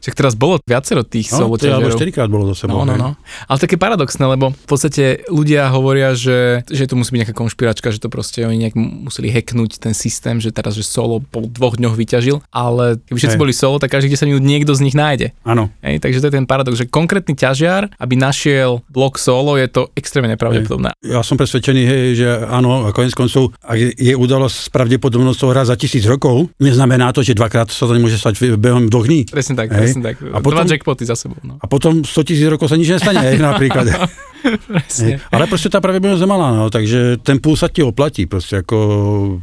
[0.00, 2.08] Však teraz bolo viacero tých No, solo to je, alebo ťažiarov.
[2.10, 2.82] 4 krát bolo za sebou.
[2.82, 3.00] No, no, hej.
[3.00, 3.10] no.
[3.46, 7.92] Ale také paradoxné, lebo v podstate ľudia hovoria, že, že to musí byť nejaká konšpiračka,
[7.92, 11.76] že to proste oni nejak museli hacknúť ten systém, že teraz, že solo po dvoch
[11.76, 13.42] dňoch vyťažil, ale keby všetci Hej.
[13.44, 15.36] boli solo, tak každých 10 minút niekto z nich nájde.
[15.44, 15.68] Áno.
[15.84, 19.92] Hej, takže to je ten paradox, že konkrétny ťažiar, aby našiel blok solo, je to
[19.92, 20.96] extrémne nepravdepodobné.
[21.04, 25.68] Ja som presvedčený, hej, že áno, a konec koncov, ak je, udalosť s pravdepodobnosťou raz
[25.68, 29.28] za tisíc rokov, neznamená to, že dvakrát sa to nemôže stať behom dvoch dní.
[29.28, 29.89] Presne tak, Hej.
[29.90, 30.16] Presne tak.
[30.22, 31.36] A potom- Dva jackpoty za sebou.
[31.42, 31.58] No.
[31.58, 33.90] A potom 100 tisíc rokov sa nič nestane, napríklad.
[34.42, 35.20] Presne.
[35.26, 38.76] Ale proste tá pravdepodobnosť je malá, no, takže ten púl sa ti oplatí, proste ako...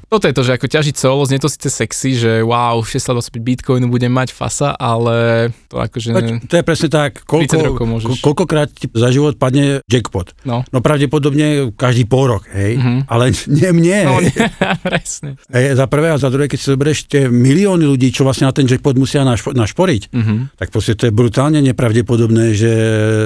[0.04, 3.88] Toto je to, že ako ťažiť solo, znie to síce sexy, že wow, 625 bitcoinu
[3.88, 6.10] budem mať fasa, ale to akože...
[6.10, 10.34] To, to je presne tak, 30 rokov koľko, koľkokrát ti za život padne jackpot.
[10.44, 10.66] No.
[10.68, 13.08] No pravdepodobne každý pol rok, hej, Mhm.
[13.08, 13.98] ale nie mne.
[14.04, 14.34] No, nie,
[14.86, 15.38] presne.
[15.48, 18.54] Hej, za prvé a za druhé, keď si zoberieš tie milióny ľudí, čo vlastne na
[18.54, 20.36] ten jackpot musia našpo, našporiť, Mhm.
[20.56, 22.72] tak proste to je brutálne nepravdepodobné, že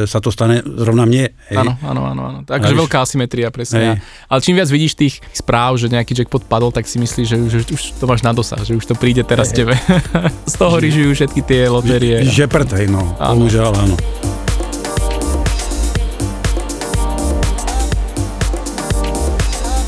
[0.06, 1.32] sa to stane zrovna mne.
[1.48, 1.58] Hej.
[1.62, 2.40] Áno, áno, áno, áno.
[2.44, 3.78] Takže veľká asymetria, presne.
[3.78, 3.90] Hej.
[4.28, 7.54] Ale čím viac vidíš tých správ, že nejaký jackpot padol, tak si myslíš, že už,
[7.70, 9.64] už to máš na dosah, že už to príde teraz Hej.
[9.64, 9.74] tebe.
[10.52, 12.26] Z toho ryžujú všetky tie lotérie.
[12.26, 13.46] Že prd, hej, no, Áno.
[13.46, 13.96] bohužiaľ, áno.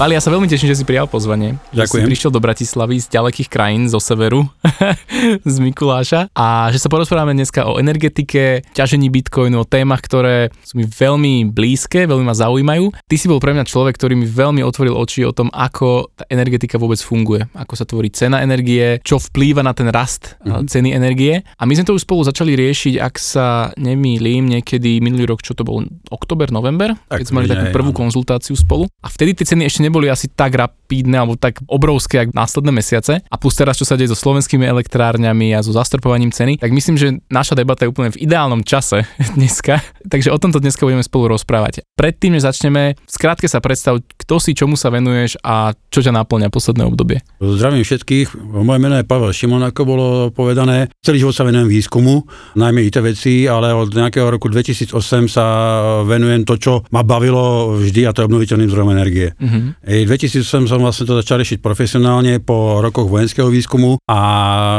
[0.04, 1.56] Pali, ja sa veľmi teším, že si prijal pozvanie.
[1.72, 2.04] Že Ďakujem.
[2.04, 4.44] si prišiel do Bratislavy z ďalekých krajín, zo severu,
[5.48, 10.76] z Mikuláša a že sa porozprávame dneska o energetike, ťažení bitcoinu, o témach, ktoré sú
[10.76, 12.92] mi veľmi blízke, veľmi ma zaujímajú.
[13.08, 16.28] Ty si bol pre mňa človek, ktorý mi veľmi otvoril oči o tom, ako tá
[16.28, 20.68] energetika vôbec funguje, ako sa tvorí cena energie, čo vplýva na ten rast mm-hmm.
[20.68, 21.48] ceny energie.
[21.56, 25.56] A my sme to už spolu začali riešiť, ak sa nemýlim, niekedy minulý rok, čo
[25.56, 25.80] to bol,
[26.12, 28.92] oktober, november, Tak, keď sme mali takú prvú konzultáciu spolu.
[29.00, 33.22] A vtedy tie ceny ešte neboli asi tak rapídne alebo tak obrovské, ako následné mesiace.
[33.28, 36.96] A plus teraz, čo sa deje so slovenskými elektrárňami a so zastrpovaním ceny, tak myslím,
[36.98, 39.06] že naša debata je úplne v ideálnom čase
[39.38, 39.82] dneska.
[40.08, 41.86] Takže o tomto dneska budeme spolu rozprávať.
[41.94, 46.50] Predtým, než začneme, skrátke sa predstav, kto si, čomu sa venuješ a čo ťa náplňa
[46.50, 47.22] posledné obdobie.
[47.38, 50.90] Zdravím všetkých, moje meno je Pavel Šimon, ako bolo povedané.
[51.04, 54.96] Celý život sa venujem výskumu, najmä IT veci, ale od nejakého roku 2008
[55.28, 55.46] sa
[56.08, 59.28] venujem to, čo ma bavilo vždy a to je obnoviteľným zdrojom energie.
[59.38, 59.83] Mhm.
[59.84, 64.20] Ej, 2008 som vlastne to začal riešiť profesionálne po rokoch vojenského výskumu a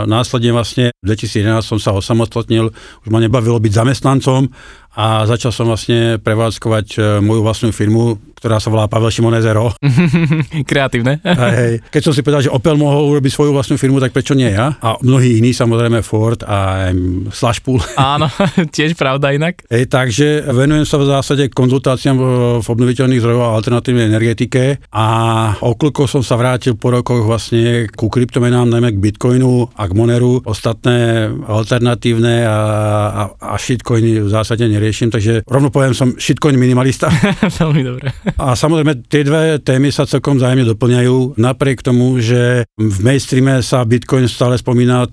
[0.09, 2.73] následne vlastne v 2011 som sa osamostatnil,
[3.05, 4.49] už ma nebavilo byť zamestnancom
[4.95, 9.73] a začal som vlastne prevádzkovať e, moju vlastnú firmu, ktorá sa volá Pavel Šimon Zero.
[10.71, 11.17] Kreatívne.
[11.25, 14.37] A hej, keď som si povedal, že Opel mohol urobiť svoju vlastnú firmu, tak prečo
[14.37, 14.77] nie ja?
[14.85, 16.93] A mnohí iní, samozrejme Ford a
[17.33, 17.81] Slashpool.
[17.97, 18.29] Áno,
[18.77, 19.65] tiež pravda inak.
[19.73, 22.25] Hej, takže venujem sa v zásade konzultáciám v,
[22.61, 25.07] v obnoviteľných zdrojoch a alternatívnej energetike a
[25.65, 30.45] okolko som sa vrátil po rokoch vlastne ku kryptomenám, najmä k Bitcoinu a k Moneru.
[30.45, 32.59] Ostatné alternatívne a,
[33.09, 37.09] a, a shitcoiny v zásade neriešim, takže rovno poviem, som shitcoin minimalista.
[37.65, 38.13] Veľmi dobre.
[38.37, 41.41] A samozrejme, tie dve témy sa celkom vzájomne doplňajú.
[41.41, 45.09] Napriek tomu, že v mainstreame sa Bitcoin stále spomína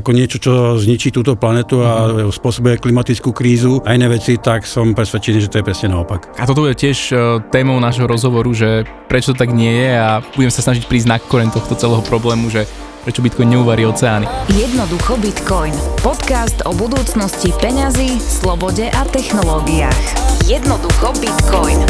[0.00, 4.96] ako niečo, čo zničí túto planetu a spôsobuje klimatickú krízu a iné veci, tak som
[4.96, 6.32] presvedčený, že to je presne naopak.
[6.40, 7.14] A toto bude tiež e,
[7.50, 11.18] témou nášho rozhovoru, že prečo to tak nie je a budem sa snažiť prísť na
[11.18, 12.64] koreň tohto celého problému, že
[13.02, 14.26] prečo Bitcoin neuvarí oceány.
[14.54, 15.74] Jednoducho Bitcoin.
[16.02, 19.98] Podcast o budúcnosti peňazí, slobode a technológiách.
[20.46, 21.82] Jednoducho Bitcoin.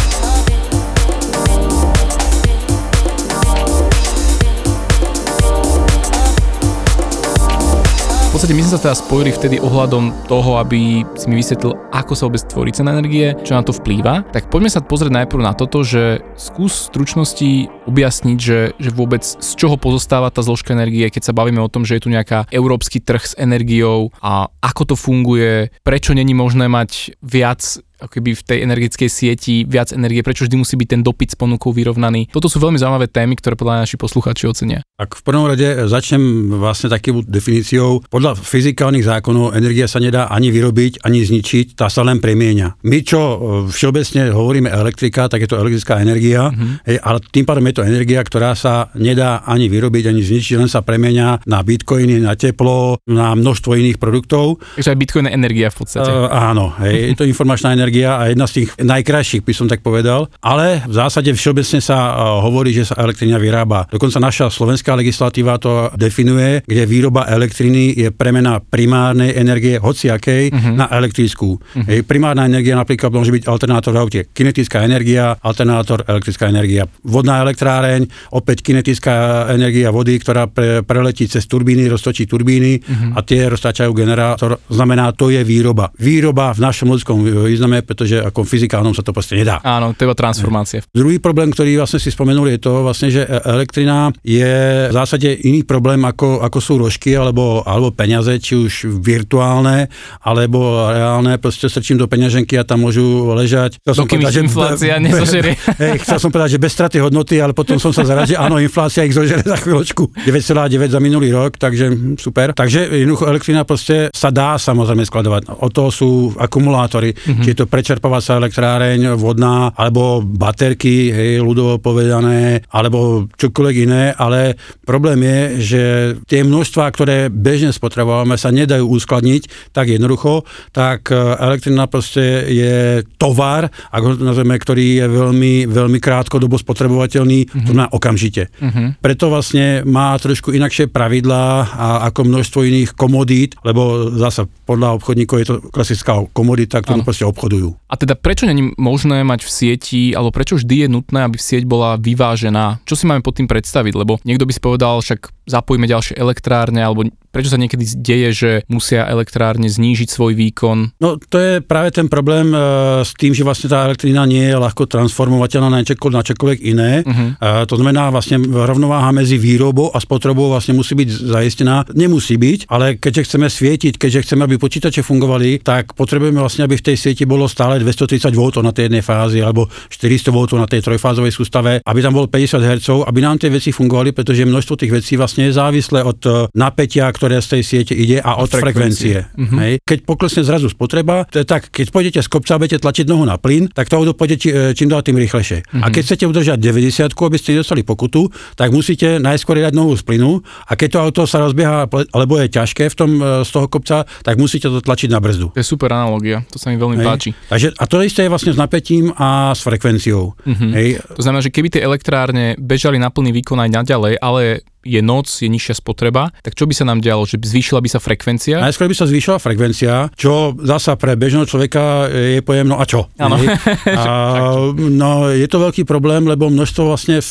[8.42, 12.26] Podstate my sme sa teda spojili vtedy ohľadom toho, aby si mi vysvetlil, ako sa
[12.26, 14.26] vôbec tvorí cena energie, čo na to vplýva.
[14.34, 19.50] Tak poďme sa pozrieť najprv na toto, že skús stručnosti objasniť, že, že vôbec z
[19.54, 22.98] čoho pozostáva tá zložka energie, keď sa bavíme o tom, že je tu nejaká európsky
[22.98, 27.62] trh s energiou a ako to funguje, prečo není možné mať viac
[28.02, 31.36] ako keby v tej energetickej sieti viac energie, prečo vždy musí byť ten dopyt s
[31.38, 32.34] ponukou vyrovnaný.
[32.34, 34.82] Toto sú veľmi zaujímavé témy, ktoré podľa naši poslucháči ocenia.
[34.98, 40.50] Ak v prvom rade začnem vlastne takou definíciou, podľa fyzikálnych zákonov energia sa nedá ani
[40.50, 42.82] vyrobiť, ani zničiť, tá sa len premieňa.
[42.86, 43.36] My, čo e,
[43.68, 46.86] všeobecne hovoríme elektrika, tak je to elektrická energia, mm-hmm.
[46.88, 50.70] hej, ale tým pádom je to energia, ktorá sa nedá ani vyrobiť, ani zničiť, len
[50.70, 54.62] sa premieňa na bitcoiny, na teplo, na množstvo iných produktov.
[54.80, 56.08] Takže aj Bitcoin je energia v podstate.
[56.08, 59.66] Uh, áno, hej, je to informačná energia, energia a jedna z tých najkrajších, by som
[59.68, 60.32] tak povedal.
[60.40, 63.84] Ale v zásade všeobecne sa e, hovorí, že sa elektrina vyrába.
[63.92, 70.72] Dokonca naša slovenská legislatíva to definuje, kde výroba elektriny je premena primárnej energie hociakej uh-huh.
[70.72, 71.60] na elektrickú.
[71.60, 71.84] Uh-huh.
[71.84, 74.20] Hej, primárna energia napríklad môže byť alternátor v aute.
[74.32, 76.88] Kinetická energia, alternátor elektrická energia.
[77.04, 83.20] Vodná elektráreň, opäť kinetická energia vody, ktorá pre, preletí cez turbíny, roztočí turbíny uh-huh.
[83.20, 84.56] a tie roztáčajú generátor.
[84.72, 85.92] Znamená, to je výroba.
[86.00, 89.58] Výroba v našom ľudskom význame, pretože ako fyzikálnom sa to proste nedá.
[89.62, 90.80] Áno, to je transformácia.
[90.90, 95.66] Druhý problém, ktorý vlastne si spomenul, je to vlastne, že elektrina je v zásade iný
[95.66, 99.90] problém, ako, ako sú rožky alebo, alebo peniaze, či už virtuálne,
[100.22, 101.36] alebo reálne.
[101.42, 103.82] Proste strčím do peňaženky a tam môžu ležať.
[103.82, 105.54] Chcel som povedať, že, inflácia nezožerie.
[105.82, 108.56] Hej, chcel som povedať, že bez straty hodnoty, ale potom som sa zaradil, že áno,
[108.62, 110.24] inflácia ich zožere za chvíľočku.
[110.24, 112.54] 9,9 za minulý rok, takže super.
[112.54, 115.42] Takže jednoducho elektrina proste sa dá samozrejme skladovať.
[115.60, 117.42] O to sú akumulátory, mm-hmm.
[117.44, 124.60] či je to prečerpovacia elektráreň, vodná, alebo baterky, hej, ľudovo povedané, alebo čokoľvek iné, ale
[124.84, 125.82] problém je, že
[126.28, 130.44] tie množstva, ktoré bežne spotrebujeme, sa nedajú uskladniť tak jednoducho,
[130.76, 137.48] tak e, elektrina proste je tovar, ako ho nazveme, ktorý je veľmi, veľmi krátkodobo spotrebovateľný,
[137.48, 137.64] mm-hmm.
[137.64, 138.52] to má okamžite.
[138.60, 139.00] Mm-hmm.
[139.00, 145.36] Preto vlastne má trošku inakšie pravidlá a ako množstvo iných komodít, lebo zasa podľa obchodníkov
[145.40, 147.06] je to klasická komodita, ktorú ano.
[147.06, 147.76] proste obchodujú.
[147.92, 151.68] A teda prečo není možné mať v sieti, alebo prečo vždy je nutné, aby sieť
[151.68, 152.80] bola vyvážená?
[152.88, 153.92] Čo si máme pod tým predstaviť?
[153.92, 158.50] Lebo niekto by si povedal, však zapojíme ďalšie elektrárne, alebo prečo sa niekedy deje, že
[158.68, 161.00] musia elektrárne znížiť svoj výkon?
[161.00, 162.58] No to je práve ten problém e,
[163.02, 166.92] s tým, že vlastne tá elektrina nie je ľahko transformovateľná na, čokoľvek, na čokoľvek iné.
[167.02, 167.28] Uh-huh.
[167.40, 171.88] E, to znamená vlastne rovnováha medzi výrobou a spotrebou vlastne musí byť zaistená.
[171.96, 176.76] Nemusí byť, ale keďže chceme svietiť, keďže chceme, aby počítače fungovali, tak potrebujeme vlastne, aby
[176.76, 180.68] v tej sieti bolo stále 230 V na tej jednej fázi alebo 400 V na
[180.68, 184.74] tej trojfázovej sústave, aby tam bolo 50 Hz, aby nám tie veci fungovali, pretože množstvo
[184.76, 188.50] tých vecí vlastne je závislé od e, napätia, ktoré z tej siete ide a od,
[188.50, 189.22] od frekvencie.
[189.22, 189.38] frekvencie.
[189.38, 189.62] Uh-huh.
[189.62, 189.72] Hej.
[189.86, 193.38] Keď poklesne zrazu spotreba, je tak, keď pôjdete z kopca a budete tlačiť nohu na
[193.38, 195.62] plyn, tak to auto pôjde e, čím dál tým rýchlejšie.
[195.62, 195.86] Uh-huh.
[195.86, 198.26] A keď chcete udržať 90, aby ste dostali pokutu,
[198.58, 202.50] tak musíte najskôr dať nohu z plynu a keď to auto sa rozbieha, alebo je
[202.50, 205.54] ťažké v tom, e, z toho kopca, tak musíte to tlačiť na brzdu.
[205.54, 207.06] To je super analogia, to sa mi veľmi Hej.
[207.06, 207.30] páči.
[207.46, 210.34] Takže, a to isté je vlastne s napätím a s frekvenciou.
[210.34, 210.70] Uh-huh.
[210.74, 210.98] Hej.
[211.14, 215.30] To znamená, že keby tie elektrárne bežali na plný výkon aj naďalej, ale je noc,
[215.30, 217.26] je nižšia spotreba, tak čo by sa nám dialo?
[217.26, 218.58] Že zvýšila by sa frekvencia?
[218.58, 223.08] Najskôr by sa zvýšila frekvencia, čo zasa pre bežného človeka je pojem, no a čo?
[223.18, 223.38] Áno.
[223.92, 227.22] A, no, je to veľký problém, lebo množstvo vlastne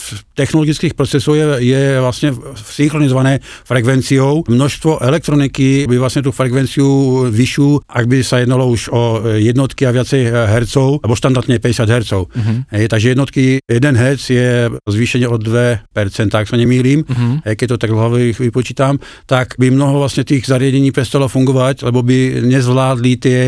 [0.41, 3.37] technologických procesov je, je vlastne synchronizované
[3.69, 4.49] frekvenciou.
[4.49, 9.93] Množstvo elektroniky by vlastne tú frekvenciu vyššiu, ak by sa jednalo už o jednotky a
[9.93, 12.33] viacej hercov, alebo štandardne 50 hercov.
[12.33, 12.65] Uh-huh.
[12.73, 15.85] Takže jednotky, 1 herc je zvýšenie o 2%,
[16.33, 17.05] ak sa nemýlim.
[17.05, 18.97] Uh-huh keď to tak v hlave vypočítam,
[19.27, 23.39] tak by mnoho vlastne tých zariadení prestalo fungovať, lebo by nezvládli tie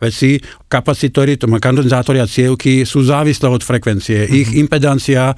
[0.00, 0.40] veci.
[0.70, 4.26] Kapacitory, to má kondenzátory a cievky sú závislé od frekvencie.
[4.26, 4.38] Mm-hmm.
[4.40, 5.34] Ich impedancia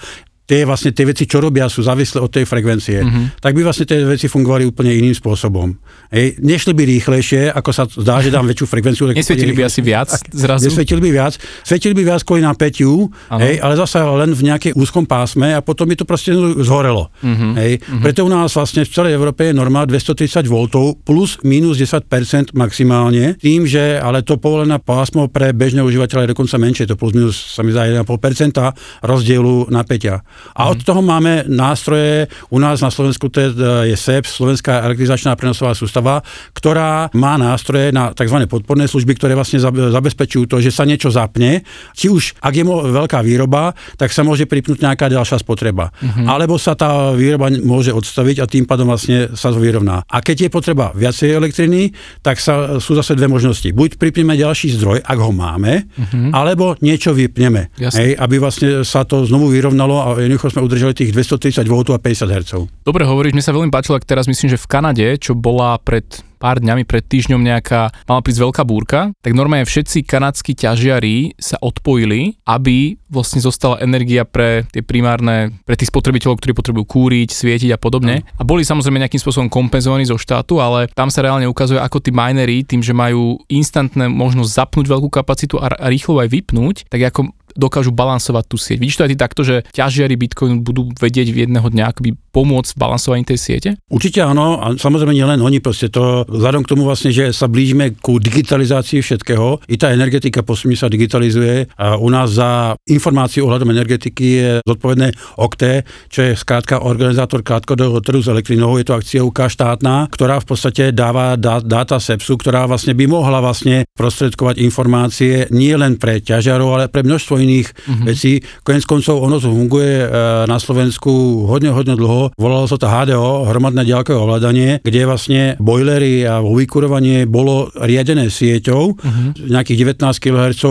[0.52, 3.00] tie vlastne tie veci, čo robia, sú závislé od tej frekvencie.
[3.00, 3.40] Mm-hmm.
[3.40, 5.72] Tak by vlastne tie veci fungovali úplne iným spôsobom.
[6.12, 9.08] Ej, nešli by rýchlejšie, ako sa zdá, že dám väčšiu frekvenciu.
[9.16, 10.68] Nesvietili by asi viac zrazu?
[10.68, 11.40] Nesvietili by viac.
[11.64, 15.88] Svietili by viac kvôli napätiu, ej, ale zase len v nejakej úzkom pásme a potom
[15.88, 17.08] by to proste zhorelo.
[17.24, 17.52] Mm-hmm.
[17.56, 17.72] Ej.
[17.80, 18.02] Mm-hmm.
[18.04, 20.68] Preto u nás vlastne v celej Európe je norma 230 V
[21.00, 26.60] plus minus 10% maximálne, tým, že ale to povolené pásmo pre bežného užívateľa je dokonca
[26.60, 28.60] menšie, to plus minus sa mi zdá 1,5%
[29.00, 30.20] rozdielu napätia.
[30.52, 33.40] A od toho máme nástroje, u nás na Slovensku to
[33.86, 36.20] je SEP, Slovenská elektrizačná prenosová sústava,
[36.52, 38.44] ktorá má nástroje na tzv.
[38.46, 41.64] podporné služby, ktoré vlastne zabezpečujú to, že sa niečo zapne,
[41.96, 45.88] či už ak je veľká výroba, tak sa môže pripnúť nejaká ďalšia spotreba.
[45.88, 46.26] Uh-huh.
[46.28, 50.04] Alebo sa tá výroba môže odstaviť a tým pádom vlastne sa vyrovná.
[50.08, 51.92] A keď je potreba viacej elektriny,
[52.24, 53.68] tak sa, sú zase dve možnosti.
[53.70, 56.30] Buď pripneme ďalší zdroj, ak ho máme, uh-huh.
[56.34, 57.72] alebo niečo vypneme.
[57.78, 62.00] Hej, aby vlastne sa to znovu vyrovnalo a jednoducho sme udržali tých 230 V a
[62.00, 62.52] 50 Hz.
[62.88, 66.08] Dobre hovoríš, mi sa veľmi páčilo, ak teraz myslím, že v Kanade, čo bola pred
[66.42, 71.54] pár dňami pred týždňom nejaká, mala prísť veľká búrka, tak normálne všetci kanadskí ťažiari sa
[71.62, 77.70] odpojili, aby vlastne zostala energia pre tie primárne, pre tých spotrebiteľov, ktorí potrebujú kúriť, svietiť
[77.70, 78.26] a podobne.
[78.26, 82.10] A boli samozrejme nejakým spôsobom kompenzovaní zo štátu, ale tam sa reálne ukazuje, ako tí
[82.10, 87.06] minery, tým, že majú instantné možnosť zapnúť veľkú kapacitu a, a rýchlo aj vypnúť, tak
[87.06, 88.78] ako dokážu balansovať tú sieť.
[88.80, 92.74] Vidíš to aj ty takto, že ťažiari Bitcoinu budú vedieť v jedného dňa akoby pomôcť
[92.74, 93.70] v balansovaní tej siete?
[93.92, 98.00] Určite áno, a samozrejme nielen oni, proste to, vzhľadom k tomu vlastne, že sa blížime
[98.00, 103.70] ku digitalizácii všetkého, i tá energetika postupne sa digitalizuje a u nás za informáciu ohľadom
[103.70, 109.52] energetiky je zodpovedné OKTE, čo je skrátka organizátor krátkodobého trhu s elektrinou, je to akciovka
[109.52, 115.74] štátna, ktorá v podstate dáva dáta SEPSu, ktorá vlastne by mohla vlastne prostredkovať informácie nie
[115.74, 118.06] len pre ťažiarov, ale pre množstvo iných mm-hmm.
[118.06, 118.40] vecí.
[118.62, 120.06] Konec koncov ono to funguje e,
[120.46, 122.21] na Slovensku hodne, hodne dlho.
[122.38, 128.82] Volalo sa to HDO, hromadné ďalkové ovládanie, kde vlastne bojlery a vykurovanie bolo riadené sieťou.
[128.94, 129.26] Uh-huh.
[129.38, 130.70] Nejakých 19 kHz e,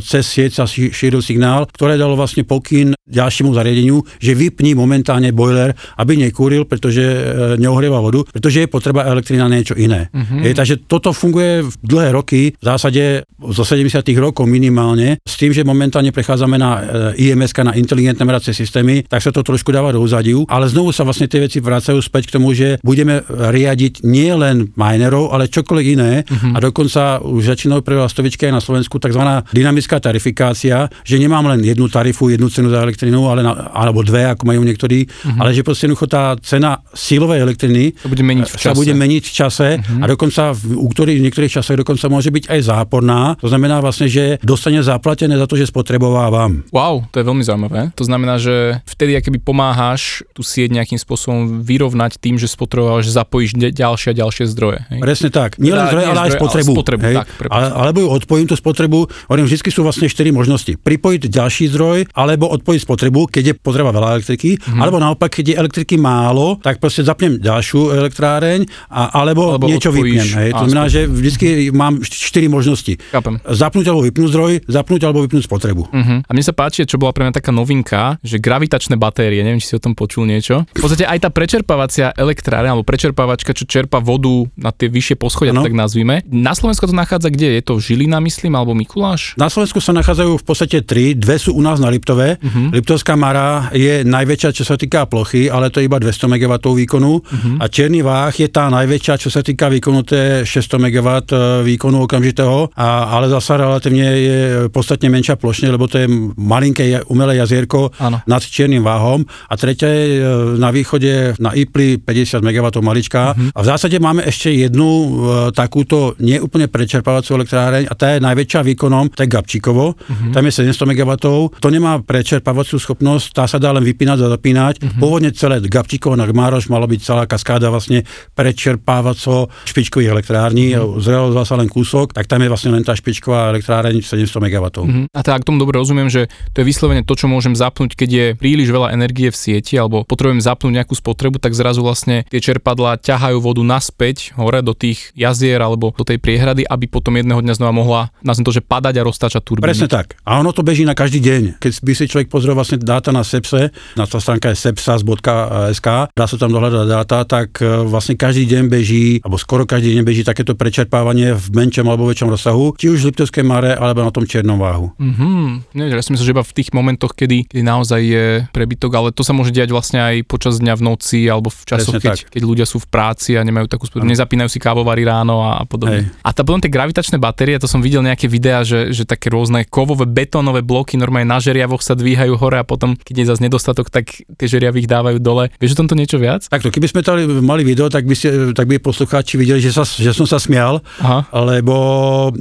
[0.00, 5.74] cez sieť sa šíril signál, ktoré dalo vlastne pokyn ďalšiemu zariadeniu, že vypni momentálne boiler,
[5.98, 7.22] aby nekúril, pretože e,
[7.60, 10.10] neohrieva vodu, pretože je potreba elektrina niečo iné.
[10.10, 10.42] Uh-huh.
[10.42, 14.02] Je, takže toto funguje v dlhé roky, v zásade zo 70.
[14.18, 16.70] rokov minimálne, s tým, že momentálne prechádzame na
[17.14, 21.06] IMS, na inteligentné meracie systémy, tak sa to trošku dáva do úzadiu, ale znovu sa
[21.06, 25.86] vlastne tie veci vracajú späť k tomu, že budeme riadiť nie len minerov, ale čokoľvek
[25.94, 26.54] iné uh-huh.
[26.54, 29.22] a dokonca už začínajú pre stovičky aj na Slovensku tzv.
[29.50, 34.26] dynamická tarifikácia, že nemám len jednu tarifu, jednu cenu za elektrinu, ale na, alebo dve,
[34.30, 35.40] ako majú niektorí, uh-huh.
[35.42, 39.32] ale že proste tá cena silovej elektriny sa bude meniť v čase, bude meniť v
[39.32, 40.02] čase uh-huh.
[40.02, 43.34] a dokonca v, u ktorých, v niektorých časoch dokonca môže byť aj záporná.
[43.42, 46.62] To znamená vlastne, že dostane zaplatené za to, že spotrebovávam.
[46.70, 47.80] Wow, to je veľmi zaujímavé.
[47.96, 53.56] To znamená, že vtedy, keby pomáhaš tú sieť nejakým spôsobom vyrovnať tým, že spotrebováš, zapojíš
[53.56, 54.84] ďalšie a ďalšie zdroje.
[54.92, 55.00] Hej?
[55.00, 55.56] Presne tak.
[55.56, 56.72] Nie len teda zdroje, ale aj spotrebu.
[56.72, 57.16] Ale spotrebu hej?
[57.16, 58.98] Tak, ale, alebo odpojím tú spotrebu.
[59.32, 60.72] Hovorím, vždy sú vlastne 4 možnosti.
[60.76, 64.80] Pripojiť ďalší zdroj, alebo odpojiť spotrebu, keď je potreba veľa elektriky, mm-hmm.
[64.82, 69.88] alebo naopak, keď je elektriky málo, tak proste zapnem ďalšiu elektráreň, a, alebo, alebo niečo
[69.94, 70.26] vypnem.
[70.26, 70.50] Hej?
[70.52, 72.98] To znamená, že vždy mám 4 možnosti.
[73.14, 73.40] Chápem.
[73.46, 75.88] Zapnúť alebo vypnúť zdroj, zapnúť alebo vypnúť spotrebu.
[75.88, 76.18] Uh-huh.
[76.26, 79.72] A mne sa páči, čo bola pre mňa taká novinka, že gravitačné batérie, neviem, či
[79.72, 80.65] si o tom počul niečo.
[80.74, 85.52] V podstate aj tá prečerpávacia elektráreň alebo prečerpávačka, čo čerpa vodu na tie vyššie poschodia,
[85.54, 85.62] ano.
[85.62, 86.24] tak nazvime.
[86.26, 87.60] Na Slovensku to nachádza kde?
[87.60, 89.36] Je to Žilina, myslím, alebo Mikuláš?
[89.38, 92.40] Na Slovensku sa nachádzajú v podstate tri, dve sú u nás na Liptove.
[92.40, 92.72] Uh-huh.
[92.72, 97.12] Liptovská Mara je najväčšia, čo sa týka plochy, ale to je iba 200 MW výkonu.
[97.20, 97.62] Uh-huh.
[97.62, 101.34] A Černý váh je tá najväčšia, čo sa týka výkonu, to je 600 MW e,
[101.66, 104.38] výkonu okamžitého, a, ale zasa relatívne je
[104.72, 106.06] podstatne menšia plošne, lebo to je
[106.36, 108.22] malinké umelé jazierko ano.
[108.24, 109.26] nad Čiernym váhom.
[109.50, 110.22] A tretia je e,
[110.56, 113.32] na východe na Ipli 50 MW malička.
[113.32, 113.52] Uh-huh.
[113.54, 115.08] A v zásade máme ešte jednu e,
[115.52, 120.32] takúto neúplne prečerpávacú elektráreň a tá je najväčšia výkonom, to je Gabčíkovo, uh-huh.
[120.32, 121.12] tam je 700 MW.
[121.60, 124.74] To nemá prečerpávaciu schopnosť, tá sa dá len vypínať a zapínať.
[124.80, 125.00] Uh-huh.
[125.00, 131.00] Pôvodne celé Gabčíkovo na Gmároš malo byť celá kaskáda vlastne prečerpávaco špičkových elektrární, uh-huh.
[131.00, 134.66] zrelo sa len kúsok, tak tam je vlastne len tá špičková elektráreň 700 MW.
[134.82, 135.04] Uh-huh.
[135.12, 138.26] A tak tomu dobre rozumiem, že to je vyslovene to, čo môžem zapnúť, keď je
[138.34, 143.00] príliš veľa energie v sieti alebo potrebujem zapnúť nejakú spotrebu, tak zrazu vlastne tie čerpadlá
[143.00, 147.54] ťahajú vodu naspäť hore do tých jazier alebo do tej priehrady, aby potom jedného dňa
[147.56, 149.68] znova mohla, nazvem to, že padať a roztáčať turbíny.
[149.68, 150.18] Presne tak.
[150.26, 151.62] A ono to beží na každý deň.
[151.62, 156.24] Keď by si človek pozrel vlastne dáta na SEPSE, na tá stránka je sepsas.sk, dá
[156.26, 160.22] sa tam dohľadať dáta, tak e, vlastne každý deň beží, alebo skoro každý deň beží
[160.26, 164.26] takéto prečerpávanie v menšom alebo väčšom rozsahu, či už v Liptovskej mare, alebo na tom
[164.26, 164.92] čiernom váhu.
[164.98, 165.78] Mm-hmm.
[165.78, 169.08] Nie, ja si myslím, že iba v tých momentoch, kedy, kedy naozaj je prebytok, ale
[169.14, 172.42] to sa môže diať vlastne aj počas dňa v noci alebo v časoch, keď, keď
[172.42, 176.10] ľudia sú v práci a nemajú takú spôsob, nezapínajú si kávovary ráno a, a podobne.
[176.10, 176.18] Hej.
[176.26, 179.62] A tá potom tie gravitačné batérie, to som videl nejaké videá, že, že také rôzne
[179.64, 183.88] kovové betónové bloky normálne na žeriavoch sa dvíhajú hore a potom, keď je zase nedostatok,
[183.88, 185.54] tak tie žeriavy ich dávajú dole.
[185.62, 186.50] Vieš o tomto niečo viac?
[186.50, 189.86] Takto, keby sme tali, mali video, tak by, ste, tak by poslucháči videli, že, sa,
[189.86, 191.30] že som sa smial, Aha.
[191.46, 191.74] lebo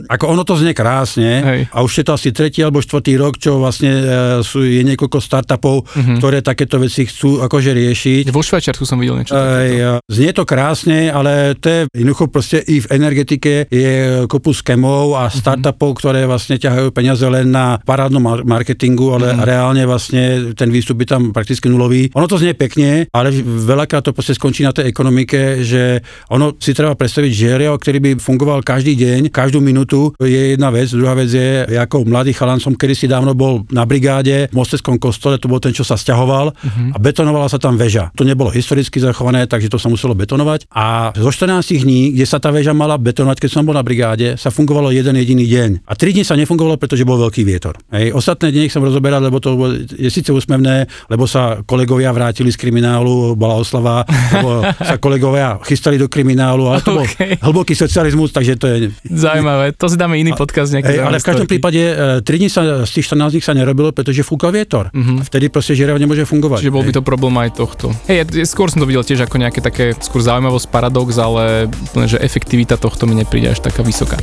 [0.10, 1.60] ako ono to znie krásne Hej.
[1.70, 4.04] a už je to asi tretí alebo štvrtý rok, čo vlastne e,
[4.42, 6.18] sú, je niekoľko startupov, uh-huh.
[6.18, 8.32] ktoré takéto veci chcú akože riešiť.
[8.32, 9.36] Vo Švajčiarsku som videl niečo.
[9.36, 15.20] Ej, znie to krásne, ale to je jednoducho proste i v energetike je kopu skemov
[15.20, 15.36] a mhm.
[15.36, 19.46] startupov, ktoré vlastne ťahajú peniaze len na parádnom marketingu, ale uh-huh.
[19.46, 22.10] reálne vlastne ten výstup je tam prakticky nulový.
[22.16, 26.00] Ono to znie pekne, ale veľakrát to proste skončí na tej ekonomike, že
[26.32, 30.88] ono si treba predstaviť, že ktorý by fungoval každý deň, každú minútu je jedna vec,
[30.94, 35.42] druhá vec je, ako mladý chalan som kedysi dávno bol na brigáde v Mosteckom kostole,
[35.42, 36.96] to bol ten, čo sa stiahoval uh-huh.
[36.96, 38.14] a betonovala sa tam väža.
[38.14, 40.70] To nebolo historicky zachované, takže to sa muselo betonovať.
[40.70, 44.38] A zo 14 dní, kde sa tá väža mala betonovať, keď som bol na brigáde,
[44.38, 45.70] sa fungovalo jeden jediný deň.
[45.90, 47.82] A 3 dní sa nefungovalo, pretože bol veľký vietor.
[47.90, 48.14] Hej.
[48.14, 49.58] Ostatné dni som rozoberal, lebo to
[49.98, 55.98] je síce úsmevné, lebo sa kolegovia vrátili z kriminálu, bola oslava, lebo sa kolegovia chystali
[55.98, 57.42] do kriminálu, ale to okay.
[57.42, 58.76] bol hlboký socializmus, takže to je...
[59.08, 60.76] Zaujímavé, to si dáme iný podcast.
[60.76, 61.80] Hej, ale v každom prípade
[62.22, 64.92] 3 dní sa, z tých 14 dní sa nerobilo, pretože fúka vietor.
[64.92, 65.24] Uh-huh.
[65.24, 66.68] Vtedy proste žerav nemôže fungovať.
[66.68, 67.96] Čiže bol by to problém aj tohto.
[68.12, 71.72] Hej, ja skôr som to videl tiež ako nejaké také skôr zaujímavosť, paradox, ale
[72.06, 74.20] že efektivita tohto mi nepríde až taká vysoká.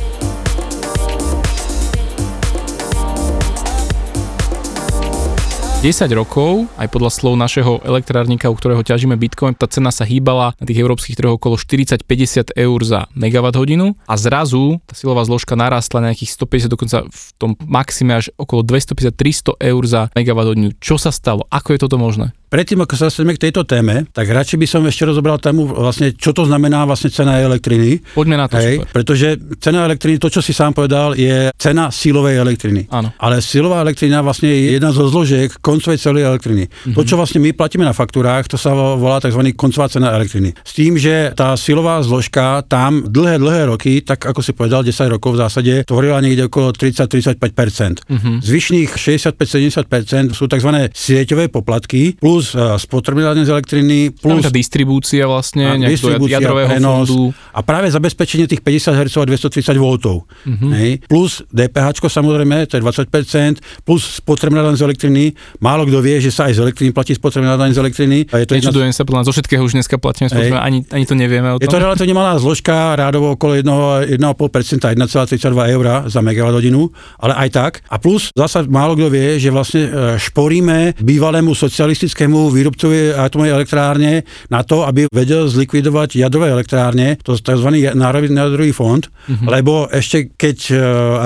[5.83, 10.55] 10 rokov, aj podľa slov našeho elektrárnika, u ktorého ťažíme Bitcoin, tá cena sa hýbala
[10.55, 15.59] na tých európskych trhoch okolo 40-50 eur za megawatt hodinu a zrazu tá silová zložka
[15.59, 20.71] narastla nejakých 150, dokonca v tom maxime až okolo 250-300 eur za megawatt hodinu.
[20.79, 21.43] Čo sa stalo?
[21.51, 22.31] Ako je toto možné?
[22.53, 26.13] Predtým, ako sa dostaneme k tejto téme, tak radšej by som ešte rozobral tému, vlastne,
[26.13, 27.97] čo to znamená vlastne cena elektriny.
[28.13, 28.93] Poďme na to, Hej, super.
[28.93, 32.85] Pretože cena elektriny, to, čo si sám povedal, je cena silovej elektriny.
[32.93, 33.09] Áno.
[33.17, 36.69] Ale silová elektrina vlastne je jedna zo zložiek koncovej celej elektriny.
[36.69, 36.93] Mm-hmm.
[36.93, 39.41] To, čo vlastne my platíme na faktúrách, to sa volá tzv.
[39.57, 40.53] koncová cena elektriny.
[40.61, 44.93] S tým, že tá silová zložka tam dlhé, dlhé roky, tak ako si povedal, 10
[45.09, 48.05] rokov v zásade, tvorila niekde okolo 30-35%.
[48.05, 48.35] Mm-hmm.
[48.45, 50.69] Zvyšných 65-70% sú tzv.
[50.93, 54.43] sieťové poplatky plus plus spotrebovanie z elektriny, plus...
[54.43, 57.31] Tá distribúcia vlastne, a distribúcia, jadrového prenos, fondu.
[57.55, 59.85] A práve zabezpečenie tých 50 Hz a 230 V.
[59.87, 60.71] Uh-huh.
[60.75, 65.23] Hej, plus DPH samozrejme, to je 20%, plus spotrebná daň z elektriny.
[65.63, 68.17] Málo kto vie, že sa aj z elektriny platí spotrebná daň z elektriny.
[68.33, 68.97] A je to Nečudujem jedna...
[68.97, 71.63] sa, podľa zo všetkého už dneska platíme ani, ani to nevieme o tom.
[71.63, 76.89] Je to relatívne malá zložka, rádovo okolo 1,5%, 1,32 eur za megawatt hodinu,
[77.21, 77.73] ale aj tak.
[77.87, 84.11] A plus zasa málo kto vie, že vlastne e, šporíme bývalému socialistickému výrobcovi atomovej elektrárne
[84.49, 87.69] na to, aby vedel zlikvidovať jadrové elektrárne, to je tzv.
[87.93, 89.47] Národný jadrový fond, mm-hmm.
[89.47, 90.75] lebo ešte keď e,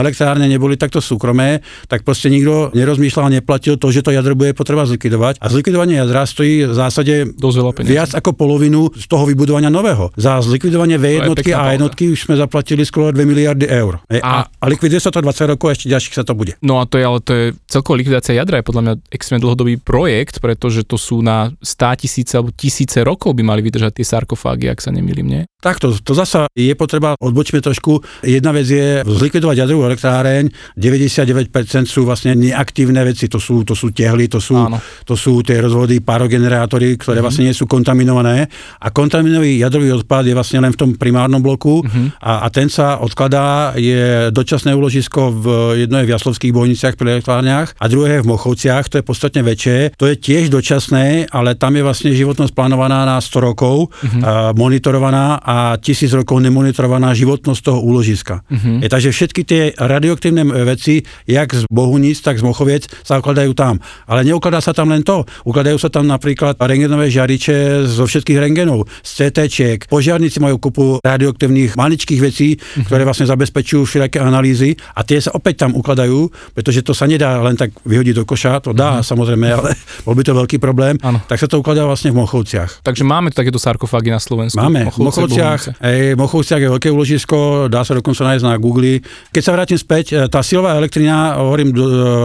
[0.01, 1.61] elektrárne neboli takto súkromé,
[1.91, 5.39] tak proste nikto nerozmýšľal a neplatil to, že to jadro bude potreba zlikvidovať.
[5.39, 7.35] A zlikvidovanie jadra stojí v zásade
[7.83, 10.13] viac ako polovinu z toho vybudovania nového.
[10.15, 14.01] Za zlikvidovanie V jednotky a jednotky už sme zaplatili skoro 2 miliardy eur.
[14.09, 16.55] E, a, a, a likviduje sa to 20 rokov a ešte ďalších sa to bude.
[16.63, 19.75] No a to je ale to je celková likvidácia jadra je podľa mňa extrémne dlhodobý
[19.81, 24.71] projekt, pretože to sú na 100 tisíce alebo tisíce rokov by mali vydržať tie sarkofágy,
[24.71, 25.41] ak sa nemýlim, nie?
[25.57, 27.99] Takto, to zasa je potreba, odbočme trošku.
[28.23, 31.49] Jedna vec je zlikvidovať jadrovú elektráreň, 99%
[31.89, 34.55] sú vlastne neaktívne veci, to sú, to sú tehly, to sú,
[35.03, 37.25] to sú tie rozvody parogenerátory, ktoré mm-hmm.
[37.25, 38.47] vlastne nie sú kontaminované.
[38.79, 42.21] A kontaminový jadrový odpad je vlastne len v tom primárnom bloku mm-hmm.
[42.21, 45.45] a, a ten sa odkladá, je dočasné úložisko v
[45.83, 49.97] jednej v Jaslovských bojniciach pri elektrárniach a druhé v Mochovciach, to je podstatne väčšie.
[49.97, 50.76] To je tiež dočasné,
[51.33, 54.21] ale tam je vlastne životnosť plánovaná na 100 rokov, mm-hmm.
[54.21, 58.43] a monitorovaná a tisíc rokov nemonitorovaná životnosť toho úložiska.
[58.47, 58.83] Uh-huh.
[58.83, 63.79] Je, takže všetky tie radioaktívne veci, jak z Bohunic, tak z Mochoviec, sa ukladajú tam.
[64.09, 65.23] Ale neukladá sa tam len to.
[65.47, 69.87] Ukladajú sa tam napríklad rengenové žariče zo všetkých rengenov, z CT-čiek.
[69.87, 72.85] Požiarníci majú kupu radioaktívnych maličkých vecí, uh-huh.
[72.87, 77.39] ktoré vlastne zabezpečujú všelijaké analýzy a tie sa opäť tam ukladajú, pretože to sa nedá
[77.39, 79.07] len tak vyhodiť do koša, to dá uh-huh.
[79.07, 79.71] samozrejme, ale
[80.03, 80.99] bol by to veľký problém.
[80.99, 81.23] Ano.
[81.23, 82.83] Tak sa to ukladá vlastne v Mochovciach.
[82.83, 84.59] Takže máme takéto sarkofágy na Slovensku.
[84.59, 84.91] Máme.
[84.91, 85.61] Mochovce, Mochovciach,
[86.19, 87.37] Mochovciach je veľké úložisko,
[87.71, 88.99] dá sa dokonca nájsť na Google.
[89.31, 91.75] Keď sa vrátim späť, e, tá silová elektrina, hovorím, e,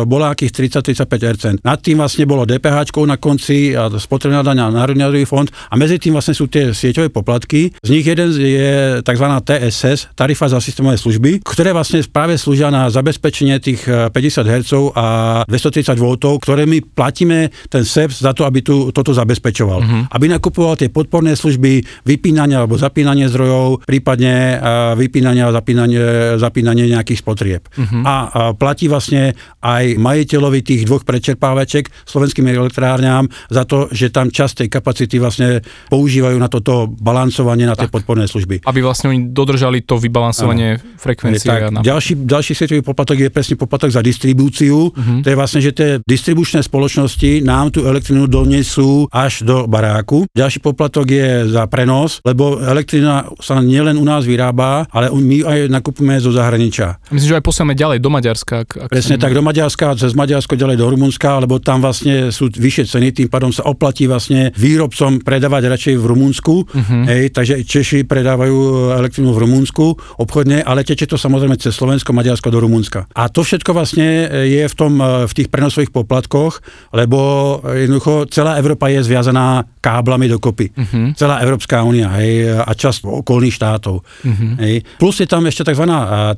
[0.09, 1.62] bola akých 30-35%.
[1.62, 6.02] Nad tým vlastne bolo DPH na konci a spotrebná daň a Národný fond a medzi
[6.02, 7.70] tým vlastne sú tie sieťové poplatky.
[7.78, 9.26] Z nich jeden je tzv.
[9.42, 14.72] TSS, tarifa za systémové služby, ktoré vlastne práve slúžia na zabezpečenie tých 50 e, Hz
[14.96, 15.07] a
[15.46, 16.07] 230 V,
[16.40, 19.81] ktoré my platíme ten SEPS za to, aby tu, toto zabezpečoval.
[19.81, 20.03] Uh-huh.
[20.12, 24.59] Aby nakupoval tie podporné služby, vypínania alebo zapínanie zdrojov, prípadne
[24.97, 26.03] vypínanie a zapínanie,
[26.40, 27.62] zapínanie nejakých spotrieb.
[27.73, 28.03] Uh-huh.
[28.05, 28.14] A,
[28.57, 34.68] platí vlastne aj majiteľovi tých dvoch prečerpávaček slovenským elektrárňam za to, že tam časť tej
[34.68, 37.95] kapacity vlastne používajú na toto balancovanie na tie tak.
[38.01, 38.64] podporné služby.
[38.66, 40.99] Aby vlastne oni dodržali to vybalancovanie ano.
[40.99, 41.49] frekvencie.
[41.49, 41.81] Tak, na...
[41.81, 44.90] ďalší, ďalší svetový poplatok je presne poplatok za distribúciu.
[44.90, 45.21] Uh-huh.
[45.23, 50.26] To je vlastne, že tie distribučné spoločnosti nám tú elektrinu donesú až do baráku.
[50.32, 55.58] Ďalší poplatok je za prenos, lebo elektrina sa nielen u nás vyrába, ale my aj
[55.70, 56.98] nakupujeme zo zahraničia.
[57.14, 58.54] Myslím, že aj posielame ďalej do Maďarska.
[58.66, 62.52] Ak, ak Presne tak, do Maďarska, cez Maďarsko ďalej do Rumunska, lebo tam vlastne sú
[62.52, 66.54] vyššie ceny, tým pádom sa oplatí vlastne výrobcom predávať radšej v Rumunsku.
[66.68, 67.02] Uh-huh.
[67.08, 72.48] Hej, takže Češi predávajú elektrínu v Rumunsku obchodne, ale teče to samozrejme cez Slovensko, Maďarsko
[72.52, 73.08] do Rumunska.
[73.16, 76.61] A to všetko vlastne je v, tom, v tých prenosových poplatkoch,
[76.92, 77.18] lebo
[77.64, 80.70] jednoducho celá Európa je zviazaná káblami dokopy.
[80.70, 81.11] Uh-huh.
[81.18, 82.09] Celá Európska únia.
[82.22, 83.96] Hej, a časť okolných štátov.
[83.98, 84.53] Uh-huh.
[84.62, 84.87] Hej.
[84.96, 85.85] Plus je tam ešte tzv.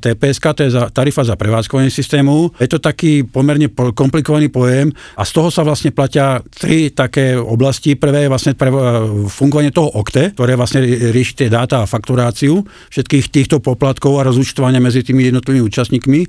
[0.01, 2.57] TPS, to je za, tarifa za prevádzkovanie systému.
[2.57, 4.89] Je to taký pomerne komplikovaný pojem
[5.21, 7.99] a z toho sa vlastne platia tri také oblasti.
[7.99, 8.73] Prvé je vlastne pre,
[9.29, 10.81] fungovanie toho OKTE, ktoré vlastne
[11.13, 16.21] rieši tie dáta a fakturáciu všetkých týchto poplatkov a rozúčtovania medzi tými jednotlivými účastníkmi.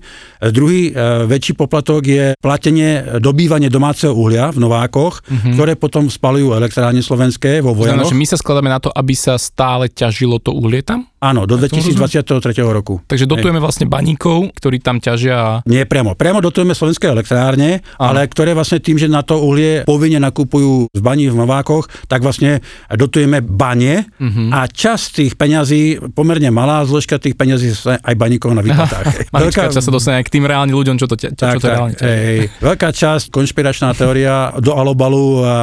[0.51, 5.53] Druhý e, väčší poplatok je platenie, dobývanie domáceho uhlia v Novákoch, mm-hmm.
[5.53, 8.09] ktoré potom spalujú elektrárne slovenské vo Znamená, Vojanoch.
[8.09, 11.05] že my sa skladáme na to, aby sa stále ťažilo to uhlie tam?
[11.17, 12.29] Áno, do Tak to 2023
[12.63, 13.01] roku.
[13.03, 16.13] Takže dotujeme vlastne baníkov, ktorí tam ťažia Nie priamo.
[16.13, 18.13] Priamo dotujeme slovenské elektrárne, Áno.
[18.13, 22.21] ale ktoré vlastne tým, že na to uhlie povinne nakupujú z baní v Novákoch, tak
[22.21, 24.53] vlastne dotujeme bane Mhm.
[24.53, 25.81] a časť tých peňazí,
[26.13, 29.05] pomerne malá zložka tých peňazí sa aj baníkov na výplatách.
[29.33, 31.65] maličká časť sa dostane aj k tým reálnym ľuďom, čo to, ťa, tak, čo to
[31.65, 32.53] tak, reálne ťažia.
[32.61, 35.55] veľká časť, konšpiračná teória do alobalu a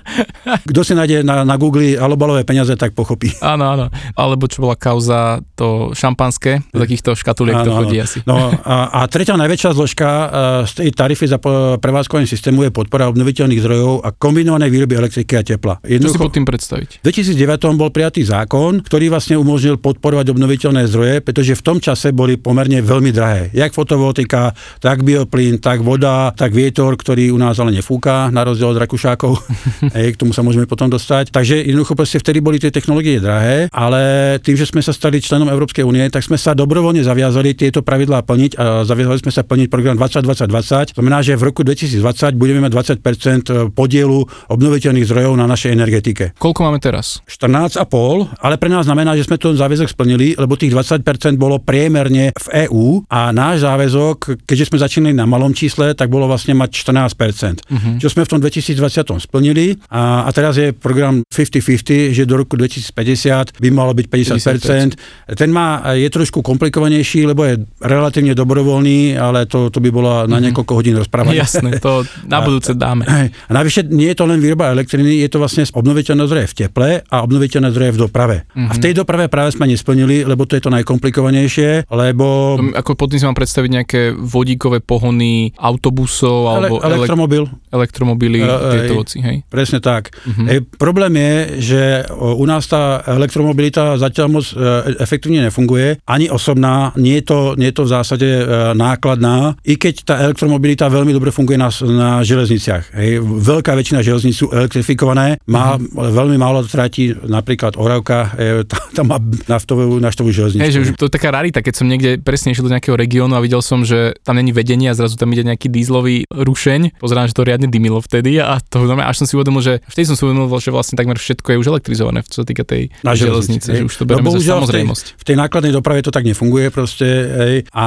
[0.70, 3.32] kto si nájde na, na Google alobalové peniaze, tak pochopí.
[3.42, 3.86] Áno, áno.
[4.14, 8.06] Alebo čo bola kauza to šampanské, do takýchto škatuliek to Áno, chodí áno.
[8.06, 8.18] asi.
[8.24, 10.28] No a, a tretia najväčšia zložka eh,
[10.64, 11.38] z tej tarify za
[11.78, 15.74] prevádzkovanie systému je podpora obnoviteľných zdrojov a kombinovanej výroby elektriky a tepla.
[15.78, 16.90] Čo si Jednoducho, pod tým predstaviť?
[17.00, 22.12] v 2009 bol prijatý zákon, ktorý vlastne umožnil podporovať obnoviteľné zdroje, pretože v tom čase
[22.12, 23.50] boli pomerne veľmi drahé.
[23.54, 28.74] Jak fotovoltika, tak bioplyn, tak voda, tak vietor, ktorý u nás ale nefúka, na rozdiel
[28.74, 29.32] od Rakušákov.
[30.02, 31.30] Ej, k tomu sa môžeme potom dostať.
[31.30, 35.46] Takže jednoducho proste vtedy boli tie technológie drahé, ale tým, že sme sa stali členom
[35.46, 39.70] Európskej únie, tak sme sa dobrovoľne zaviazali tieto pravidlá plniť a zaviazali sme sa plniť
[39.70, 40.98] program 2020-2020.
[40.98, 44.18] Znamená, že v roku 2020 budeme mať 20% podielu
[44.50, 46.34] obnoviteľných zdrojov na našej energetike.
[46.42, 47.22] Koľko máme teraz?
[47.30, 52.34] 14,5, ale pre nás znamená, že sme ten záväzok splnili, lebo tých 20% bolo priemerne
[52.34, 56.70] v EÚ a náš záväzok, keďže sme začínali na malom čísle, tak bolo vlastne mať
[56.88, 57.68] 14%.
[57.68, 58.00] Uh-huh.
[58.00, 62.56] Čo sme v tom 2020 splnili a, a teraz je program 50-50, že do roku
[62.56, 64.98] 2050 by malo byť 50%.
[65.28, 65.36] 50%.
[65.36, 70.40] Ten má, je trošku komplikovanejší, lebo je relatívne dobrovoľný, ale to, to by bolo na
[70.40, 71.44] niekoľko hodín rozprávania.
[71.44, 73.04] Jasné, to na budúce dáme.
[73.06, 76.88] A navyše nie je to len výroba elektriny, je to vlastne obnoviteľné zdroje v teple
[77.04, 78.36] a obnoviteľné zdroje v doprave.
[78.48, 78.68] Mm-hmm.
[78.68, 82.94] A v tej doprave práve sme nesplnili, lebo to je to najkomplikovanejšie, lebo mi- Ako
[82.94, 88.94] pod tým si mám predstaviť nejaké vodíkové pohony autobusov alebo ele- elektromobil, elektromobily, E, tieto
[88.94, 89.00] ej.
[89.02, 89.36] veci, hej?
[89.48, 90.14] presne tak.
[90.14, 90.46] Mm-hmm.
[90.46, 91.82] Hej, problém je, že
[92.14, 94.54] u nás tá elektromobilita zatiaľ moc e,
[95.02, 98.44] efektívne nefunguje, ani osobná, nie je to, nie je to v zásade e,
[98.76, 102.94] nákladná, i keď tá elektromobilita veľmi dobre funguje na, na železniciach.
[102.94, 103.22] Hej.
[103.24, 106.14] Veľká väčšina železníc sú elektrifikované, má mm-hmm.
[106.14, 110.62] veľmi málo tratí, napríklad Oravka, e, tam má naftovú, naftovú železnicu.
[110.62, 113.32] Hej, že už to je taká rarita, keď som niekde presne išiel do nejakého regiónu
[113.32, 117.00] a videl som, že tam není vedenie a zrazu tam ide nejaký dízlový rušeň.
[117.00, 120.04] Pozerám, že to riadne dymilo vtedy a to normálne, až som si uvedomil, že vtedy
[120.12, 123.16] som si uvedomil, že vlastne takmer všetko je už elektrizované, čo sa týka tej na
[123.16, 125.06] železnice, že už to bereme za bohužiaľ samozrejmosť.
[125.06, 127.86] V tej, v tej nákladnej doprave to tak nefunguje proste, hej, a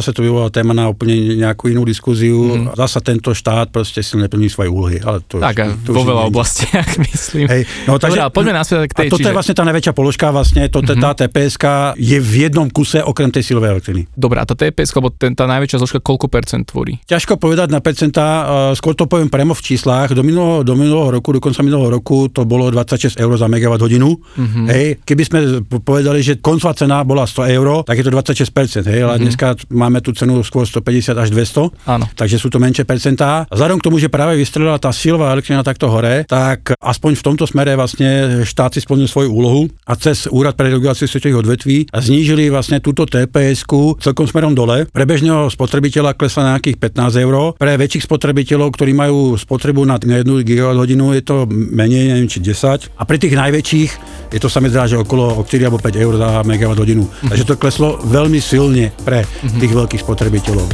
[0.00, 2.56] zase to by bola téma na úplne nejakú inú diskuziu.
[2.56, 2.78] Mm.
[2.78, 5.02] Zasa tento štát proste si neplní svoje úlohy.
[5.02, 7.46] Ale to, Tak a to vo už veľa nie- oblastiach, myslím.
[7.50, 9.30] Hej, no, takže, Dobre, poďme naspäť k a tej, toto čiže...
[9.30, 11.02] je vlastne tá najväčšia položka, vlastne to, mm-hmm.
[11.02, 11.64] tá TPSK
[11.98, 14.02] je v jednom kuse okrem tej silovej elektriny.
[14.14, 17.00] Dobre, a tá TPS, alebo ten, tá najväčšia zložka, koľko percent tvorí?
[17.08, 18.46] Ťažko povedať na percentá, uh,
[18.76, 20.08] skôr to poviem priamo v číslach.
[20.14, 23.82] Do minulého, do minulého roku, do konca minulého roku to bolo 26 eur za megawatt
[23.82, 24.14] hodinu.
[24.14, 24.66] Mm-hmm.
[24.70, 28.86] Hej, keby sme po- povedali, že koncová cena bola 100 eur, tak je to 26%,
[28.86, 29.22] hej, ale mm-hmm.
[29.26, 31.90] dneska máme tú cenu skôr 150 až 200.
[31.90, 32.06] Áno.
[32.14, 33.50] Takže sú to menšie percentá.
[33.50, 37.44] Vzhľadom k tomu, že práve vystrelila tá silová elektrina takto hore, tak aspoň v tomto
[37.50, 42.52] smere vlastne štát si splnil svoju úlohu a cez Úrad pre reguláciu svetových odvetví znížili
[42.54, 43.66] vlastne túto tps
[43.98, 44.86] celkom smerom dole.
[44.86, 47.34] Pre bežného spotrebiteľa klesla na nejakých 15 eur.
[47.56, 50.84] Pre väčších spotrebiteľov, ktorí majú spotrebu na 1 GWh,
[51.16, 52.92] je to menej, neviem či 10.
[52.94, 53.90] A pre tých najväčších
[54.30, 57.08] je to sa mi zdá, že okolo 4 alebo 5 eur za megawatt hodinu.
[57.24, 60.68] Takže to kleslo veľmi silne pre tých veľkých spotrebiteľov.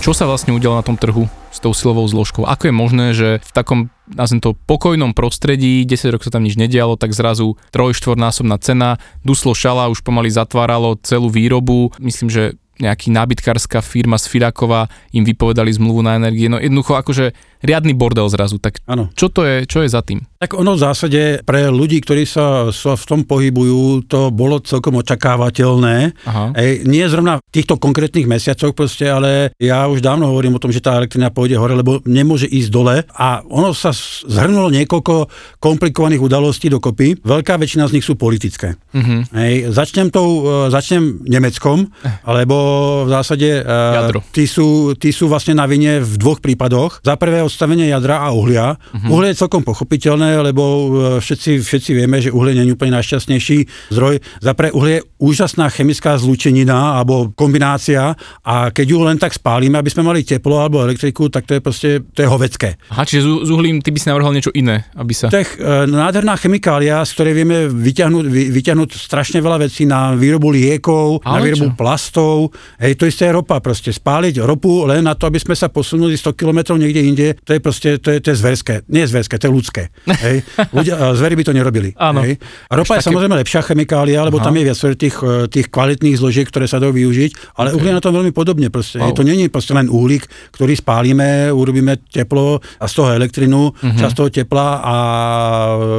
[0.00, 2.48] Čo sa vlastne udialo na tom trhu s tou silovou zložkou?
[2.48, 6.56] Ako je možné, že v takom nazvem to pokojnom prostredí, 10 rokov sa tam nič
[6.56, 11.92] nedialo, tak zrazu troj, štvornásobná cena, duslo šala už pomaly zatváralo celú výrobu.
[12.00, 16.48] Myslím, že nejaký nábytkárska firma z Firakova im vypovedali zmluvu na energie.
[16.48, 18.56] No jednoducho akože riadny bordel zrazu.
[18.58, 19.08] Tak Áno.
[19.14, 20.24] čo to je, čo je za tým?
[20.40, 24.96] Tak ono v zásade pre ľudí, ktorí sa, sa v tom pohybujú, to bolo celkom
[24.96, 26.16] očakávateľné.
[26.24, 26.56] Aha.
[26.56, 30.72] Ej, nie zrovna v týchto konkrétnych mesiacoch proste, ale ja už dávno hovorím o tom,
[30.72, 33.92] že tá elektrina pôjde hore, lebo nemôže ísť dole a ono sa
[34.24, 35.28] zhrnulo niekoľko
[35.60, 37.20] komplikovaných udalostí dokopy.
[37.20, 38.80] Veľká väčšina z nich sú politické.
[38.96, 39.36] Mhm.
[39.36, 41.84] Hej, začnem, tou, e, začnem Nemeckom,
[42.24, 42.56] lebo
[43.04, 44.24] v zásade e, Jadro.
[44.32, 47.04] tí sú, tí sú vlastne na vine v dvoch prípadoch.
[47.04, 48.78] Za prvého odstavenie jadra a uhlia.
[48.78, 49.18] Uh-huh.
[49.18, 50.86] Uhlie je celkom pochopiteľné, lebo e,
[51.18, 54.22] všetci, všetci vieme, že uhlie nie je úplne najšťastnejší zdroj.
[54.38, 58.14] Za pre uhlie je úžasná chemická zlúčenina alebo kombinácia
[58.46, 61.60] a keď ju len tak spálime, aby sme mali teplo alebo elektriku, tak to je
[61.60, 62.78] proste to je hovecké.
[62.94, 65.26] Aha, čiže z, uhlím ty by si navrhol niečo iné, aby sa...
[65.32, 71.24] E, nádherná chemikália, z ktorej vieme vyťahnuť, vy, vyťahnuť strašne veľa vecí na výrobu liekov,
[71.26, 71.76] Ale na výrobu čo?
[71.76, 72.36] plastov.
[72.78, 73.90] Hej, to isté je ropa proste.
[73.90, 77.60] Spáliť ropu len na to, aby sme sa posunuli 100 km niekde inde, to je
[77.60, 78.74] proste, to je, to je zverské.
[78.92, 79.82] Nie je zverské, to je ľudské.
[80.06, 80.44] Hej.
[80.76, 81.90] Ľudia, zvery by to nerobili.
[81.96, 82.20] Áno.
[82.22, 82.36] Hej.
[82.68, 83.08] Ropa je také...
[83.08, 84.46] samozrejme lepšia chemikália, lebo Aha.
[84.46, 87.76] tam je viac tých, e, tých kvalitných zložiek, ktoré sa dajú využiť, ale okay.
[87.80, 88.68] uhlie na tom veľmi podobne.
[88.68, 89.00] Proste.
[89.00, 89.10] Wow.
[89.10, 89.12] Hej.
[89.16, 93.98] To není proste len uhlík, ktorý spálime, urobíme teplo a z toho elektrinu, uh-huh.
[93.98, 94.94] časť toho tepla a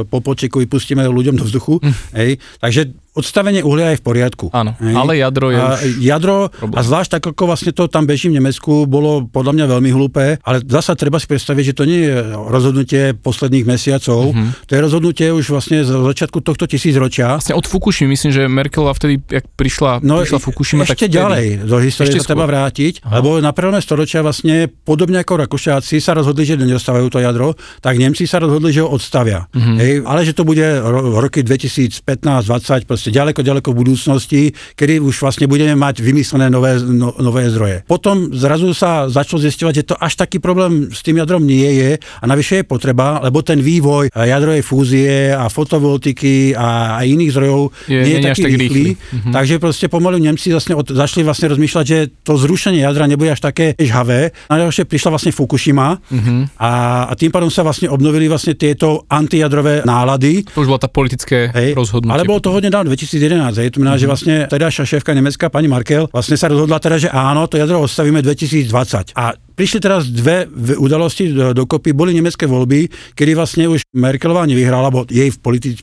[0.06, 1.82] po počiku vypustíme ľuďom do vzduchu.
[1.82, 1.94] Uh-huh.
[2.14, 2.38] Hej.
[2.62, 4.46] Takže odstavenie uhlia je v poriadku.
[4.56, 4.94] Áno, hej.
[4.96, 6.78] ale jadro je a, Jadro, problém.
[6.80, 10.40] a zvlášť tak, ako vlastne to tam beží v Nemecku, bolo podľa mňa veľmi hlúpe,
[10.40, 14.64] ale zasa treba si predstaviť, že to nie je rozhodnutie posledných mesiacov, mm-hmm.
[14.64, 17.36] to je rozhodnutie už vlastne z začiatku tohto tisícročia.
[17.36, 21.68] Vlastne od Fukushimy, myslím, že Merkelová vtedy, jak prišla, no, prišla Fukushima, ešte tak ďalej
[21.68, 23.20] do histórie sa treba vrátiť, Aha.
[23.20, 27.52] lebo na prelome storočia vlastne podobne ako Rakúšáci sa rozhodli, že nedostávajú to jadro,
[27.84, 29.44] tak Nemci sa rozhodli, že ho odstavia.
[29.52, 29.76] Mm-hmm.
[29.76, 34.42] Hej, ale že to bude ro- roky 2015-20, proste ďaleko, ďaleko v budúcnosti,
[34.78, 37.82] kedy už vlastne budeme mať vymyslené nové, no, nové zdroje.
[37.90, 41.90] Potom zrazu sa začalo zistovať, že to až taký problém s tým jadrom nie je
[41.98, 47.74] a navyše je potreba, lebo ten vývoj jadrovej fúzie a fotovoltiky a, a iných zdrojov
[47.90, 48.90] je, nie je nie taký tak rýchly.
[48.94, 49.32] Mm-hmm.
[49.34, 53.42] Takže proste pomaly Nemci vlastne od, začali vlastne rozmýšľať, že to zrušenie jadra nebude až
[53.42, 54.30] také žhavé.
[54.46, 56.54] Najďalšie prišla vlastne Fukushima mm-hmm.
[56.54, 56.70] a,
[57.10, 60.46] a tým pádom sa vlastne obnovili vlastne tieto antijadrové nálady.
[60.54, 62.14] To už bola tá politické Hej, rozhodnutie.
[62.14, 63.70] Ale bolo to hodne dávno, 2011 2011.
[63.72, 64.00] To znamená, mm-hmm.
[64.00, 64.10] že mhm.
[64.10, 68.20] vlastne teda šéfka Nemecka, pani Markel, vlastne sa rozhodla teda, že áno, to jadro odstavíme
[68.22, 69.16] 2020.
[69.16, 71.94] A prišli teraz dve udalosti dokopy.
[71.94, 75.30] Boli nemecké voľby, kedy vlastne už Merkelová nevyhrala, alebo jej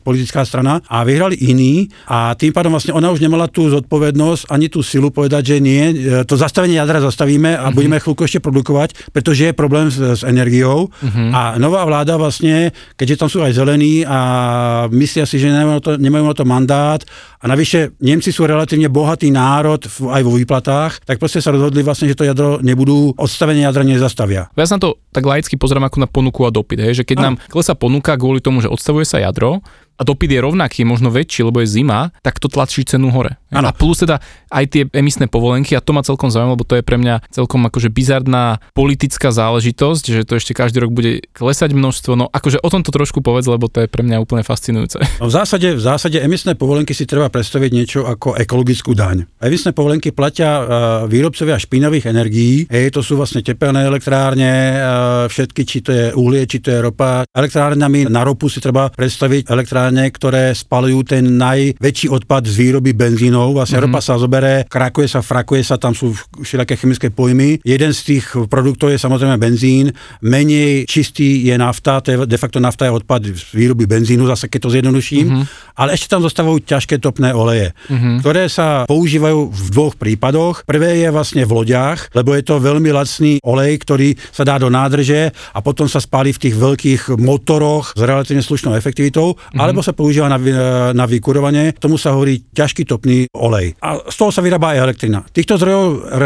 [0.03, 1.87] politická strana, a vyhrali iní.
[2.11, 5.95] A tým pádom vlastne ona už nemala tú zodpovednosť ani tú silu povedať, že nie,
[5.95, 7.77] e, to zastavenie jadra zastavíme a mm-hmm.
[7.79, 10.91] budeme chvíľku ešte produkovať, pretože je problém s, s energiou.
[10.99, 11.29] Mm-hmm.
[11.31, 14.19] A nová vláda vlastne, keďže tam sú aj zelení a
[14.91, 16.99] myslia si, že nemajú na to, nemajú na to mandát
[17.39, 22.11] a navyše Nemci sú relatívne bohatý národ aj vo výplatách, tak proste sa rozhodli vlastne,
[22.11, 24.41] že to jadro nebudú odstavenie odstavenie jadra nezastavia.
[24.57, 27.17] Ja sa na to tak laicky pozriem ako na ponuku a dopyt, hej, že keď
[27.17, 27.23] a.
[27.23, 29.61] nám klesa ponuka kvôli tomu, že odstavuje sa jadro,
[29.99, 33.35] a dopyt je rovnaký, možno väčší, lebo je zima, tak to tlačí cenu hore.
[33.51, 33.67] Ano.
[33.67, 36.83] A plus teda aj tie emisné povolenky, a to ma celkom zaujímavé, lebo to je
[36.85, 42.15] pre mňa celkom akože bizarná politická záležitosť, že to ešte každý rok bude klesať množstvo.
[42.15, 45.01] No akože o tomto trošku povedz, lebo to je pre mňa úplne fascinujúce.
[45.17, 49.25] No v zásade, v zásade emisné povolenky si treba predstaviť niečo ako ekologickú daň.
[49.41, 50.63] Emisné povolenky platia uh,
[51.09, 56.45] výrobcovia špinavých energií, hej, to sú vlastne tepelné elektrárne, uh, všetky, či to je uhlie,
[56.45, 57.25] či to je ropa.
[57.33, 62.93] Elektrárňami na ropu si treba predstaviť elektrárne elektrárne, ktoré spalujú ten najväčší odpad z výroby
[62.93, 63.57] benzínov.
[63.57, 63.93] Vlastne mm-hmm.
[63.93, 67.59] ropa sa zoberie, krakuje sa, frakuje sa, tam sú všelijaké chemické pojmy.
[67.65, 72.61] Jeden z tých produktov je samozrejme benzín, menej čistý je nafta, to je de facto
[72.61, 75.43] nafta je odpad z výroby benzínu, zase keď to zjednoduším, mm-hmm.
[75.81, 78.21] ale ešte tam zostávajú ťažké topné oleje, mm-hmm.
[78.21, 80.67] ktoré sa používajú v dvoch prípadoch.
[80.69, 84.69] Prvé je vlastne v lodiach, lebo je to veľmi lacný olej, ktorý sa dá do
[84.69, 89.59] nádrže a potom sa spáli v tých veľkých motoroch s relatívne slušnou efektivitou, mm-hmm.
[89.59, 90.35] alebo alebo sa používa na,
[90.91, 93.79] na vykurovanie, tomu sa hovorí ťažký topný olej.
[93.79, 95.23] A z toho sa vyrába aj elektrina.
[95.23, 95.85] Týchto zdrojov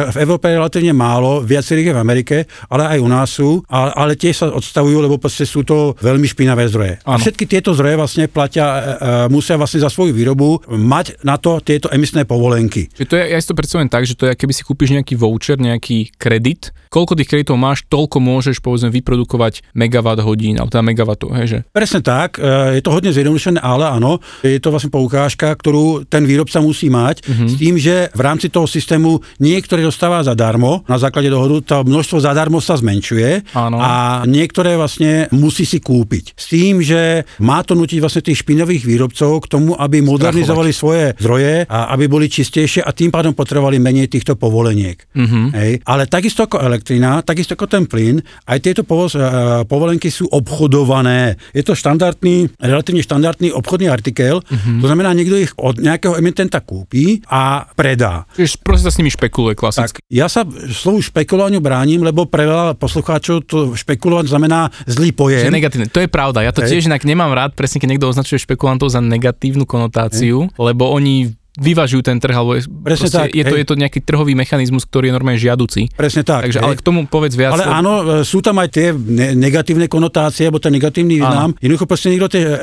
[0.10, 2.38] v Európe je relatívne málo, viacerých je v Amerike,
[2.74, 6.26] ale aj u nás sú, ale, ale tie sa odstavujú, lebo proste sú to veľmi
[6.26, 7.06] špinavé zdroje.
[7.06, 7.14] Ano.
[7.14, 8.82] A všetky tieto zdroje vlastne platia, e, e,
[9.30, 12.90] musia vlastne za svoju výrobu mať na to tieto emisné povolenky.
[12.90, 15.14] Čiže to je, ja si to predstavujem tak, že to je, keby si kúpiš nejaký
[15.14, 20.82] voucher, nejaký kredit, koľko tých kreditov máš, toľko môžeš povedzme vyprodukovať megawatt hodín, alebo teda
[20.82, 21.60] megawattov, hej, že?
[21.70, 22.42] Presne tak,
[22.74, 26.88] je to hodne zjednodušené zjednodušené, ale áno, je to vlastne poukážka, ktorú ten výrobca musí
[26.88, 27.50] mať, mm-hmm.
[27.50, 32.24] s tým, že v rámci toho systému niektoré dostáva zadarmo, na základe dohodu to množstvo
[32.24, 33.78] zadarmo sa zmenšuje áno.
[33.82, 36.38] a niektoré vlastne musí si kúpiť.
[36.38, 40.80] S tým, že má to nutiť vlastne tých špinových výrobcov k tomu, aby modernizovali Strachovať.
[40.80, 45.02] svoje zdroje a aby boli čistejšie a tým pádom potrebovali menej týchto povoleniek.
[45.12, 45.46] Mm-hmm.
[45.58, 45.72] Hej.
[45.84, 51.36] Ale takisto ako elektrina, takisto ako ten plyn, aj tieto povolenky sú obchodované.
[51.56, 54.84] Je to štandardný, relatívne štandardný štandardný obchodný artikel, uh-huh.
[54.84, 58.28] to znamená, niekto ich od nejakého emitenta kúpi a predá.
[58.36, 60.04] Čiže proste sa s nimi špekuluje klasicky.
[60.04, 65.48] Tak, ja sa slovu špekulovaniu bránim, lebo pre veľa poslucháčov to špekulovať znamená zlý pojem.
[65.48, 65.88] Že negatívne.
[65.88, 66.44] To je pravda.
[66.44, 66.76] Ja to Hej.
[66.76, 70.60] tiež inak nemám rád, presne keď niekto označuje špekulantov za negatívnu konotáciu, Hej.
[70.60, 74.34] lebo oni vyvažujú ten trh, alebo je, Presne tak, je, to, je to nejaký trhový
[74.34, 75.94] mechanizmus, ktorý je normálne žiaducí.
[75.94, 76.50] Presne tak.
[76.50, 76.66] Takže, hej.
[76.66, 77.54] ale k tomu povedz viac.
[77.54, 81.54] Ale áno, e, sú tam aj tie ne- negatívne konotácie, alebo ten negatívny význam.
[81.62, 82.58] Jednoducho proste niekto tie e,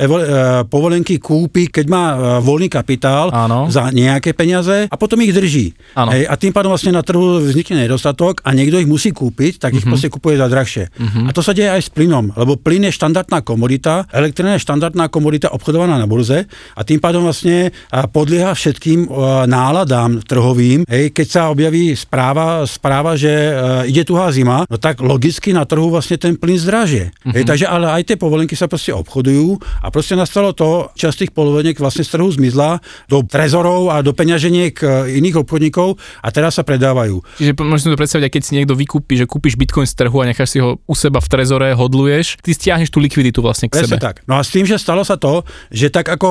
[0.66, 3.70] povolenky kúpi, keď má e, voľný kapitál Áno.
[3.70, 5.70] za nejaké peniaze a potom ich drží.
[5.94, 6.10] Áno.
[6.10, 9.72] Hej, a tým pádom vlastne na trhu vznikne nedostatok a niekto ich musí kúpiť, tak
[9.72, 9.90] ich Mhm.
[9.90, 10.84] proste kupuje za drahšie.
[11.24, 15.06] A to sa deje aj s plynom, lebo plyn je štandardná komodita, elektrina je štandardná
[15.06, 17.70] komodita obchodovaná na burze a tým pádom vlastne
[18.10, 19.06] podlieha všetkým e,
[19.44, 20.88] náladám trhovým.
[20.88, 23.52] Hej, keď sa objaví správa, správa že e,
[23.92, 27.12] ide tuhá zima, no tak logicky na trhu vlastne ten plyn zdražie.
[27.26, 27.32] Mhm.
[27.36, 31.32] Hej, takže ale aj tie povolenky sa proste obchodujú a proste nastalo to, časť tých
[31.34, 36.56] povoleniek vlastne z trhu zmizla do trezorov a do peňaženiek e, iných obchodníkov a teraz
[36.56, 37.20] sa predávajú.
[37.36, 40.56] Čiže si to predstaviť, keď si niekto vykúpi, že kúpiš bitcoin z trhu a necháš
[40.56, 44.04] si ho u seba v trezore, hodluješ, ty stiahneš tú likviditu vlastne k Presne sebe.
[44.04, 44.22] tak.
[44.28, 46.30] No a s tým, že stalo sa to, že tak ako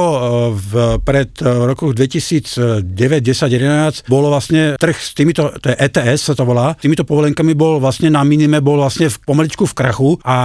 [0.53, 1.97] v, pred rokoch
[2.39, 7.03] 2009, 10, 11 bolo vlastne trh s týmito, to je ETS sa to volá, týmito
[7.03, 10.35] povolenkami bol vlastne na minime, bol vlastne v, pomaličku v krachu a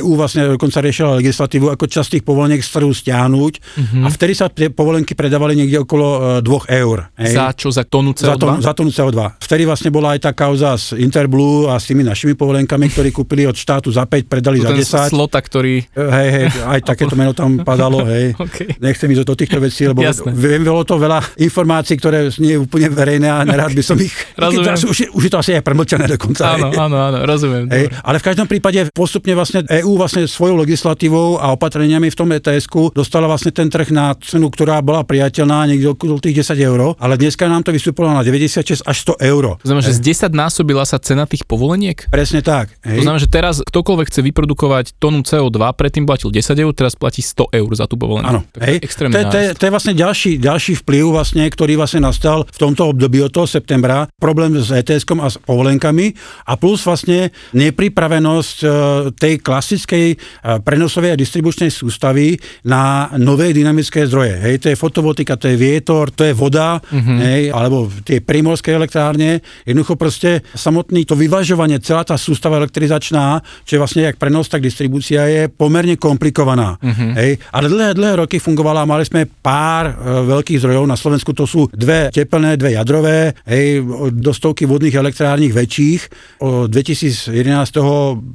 [0.00, 4.04] EU vlastne dokonca riešila legislatívu, ako časť tých povoleniek z trhu stiahnuť Mhm.
[4.04, 7.08] a vtedy sa tie povolenky predávali niekde okolo 2 eur.
[7.16, 7.32] hej.
[7.32, 7.68] Za čo?
[7.70, 8.26] Za tonu CO2?
[8.26, 9.18] Za, tonu, za tonu CO2.
[9.40, 13.44] Vtedy vlastne bola aj tá kauza s Interblue a s tými našimi povolenkami, ktorí kúpili
[13.44, 15.10] od štátu za 5, predali To za ten 10.
[15.10, 15.74] slota, ktorý...
[15.94, 18.36] Hej, hej, aj takéto meno tam padalo, hej.
[18.44, 18.78] OK.
[18.78, 20.30] Nechcem ísť do týchto vecí, lebo Jasné.
[20.30, 24.12] viem, bolo to veľa informácií, ktoré nie je úplne verejné a nerád by som ich...
[24.38, 26.56] Teraz Už, už je to asi aj premlčané dokonca.
[26.56, 27.68] Áno, áno, áno, rozumiem.
[27.70, 32.28] Hej, ale v každom prípade postupne vlastne EÚ vlastne svojou legislatívou a opatreniami v tom
[32.32, 36.94] ets dostala vlastne ten trh na cenu, ktorá bola priateľná niekde okolo tých 10 eur,
[36.96, 39.58] ale dneska nám to vystúpilo na 96 až 100 eur.
[39.60, 42.08] To znamená, že z 10 násobila sa cena tých povoleniek?
[42.08, 42.74] Presne tak.
[42.84, 43.04] To Hej.
[43.04, 47.50] znamená, že teraz ktokoľvek chce vyprodukovať tonu CO2, predtým platil 10 eur, teraz platí 100
[47.50, 48.28] eur za tú povolenku.
[48.28, 52.02] Áno, to je to, je, to, to je vlastne ďalší, ďalší vplyv, vlastne, ktorý vlastne
[52.02, 54.10] nastal v tomto období od toho septembra.
[54.18, 56.10] Problém s ets a s povolenkami
[56.50, 58.66] a plus vlastne nepripravenosť e,
[59.14, 60.16] tej klasickej e,
[60.60, 62.34] prenosovej a distribučnej sústavy
[62.66, 64.42] na nové dynamické zdroje.
[64.42, 67.18] Hej, to je fotovoltika, to je vietor, to je voda, mm-hmm.
[67.22, 69.38] hej, alebo tie primorské elektrárne.
[69.62, 74.64] Jednoducho proste samotný to vyvažovanie, celá tá sústava elektrizačná, čo je vlastne jak prenos, tak
[74.64, 76.80] distribúcia je pomerne komplikovaná.
[76.80, 77.10] Mm-hmm.
[77.14, 81.44] Hej, ale dlhé, dlhé roky fungovala, mali sme pár e, veľkých zdrojov, na Slovensku to
[81.44, 86.00] sú dve tepelné, dve jadrové, hej, do stovky vodných elektrární väčších,
[86.40, 87.36] od 2011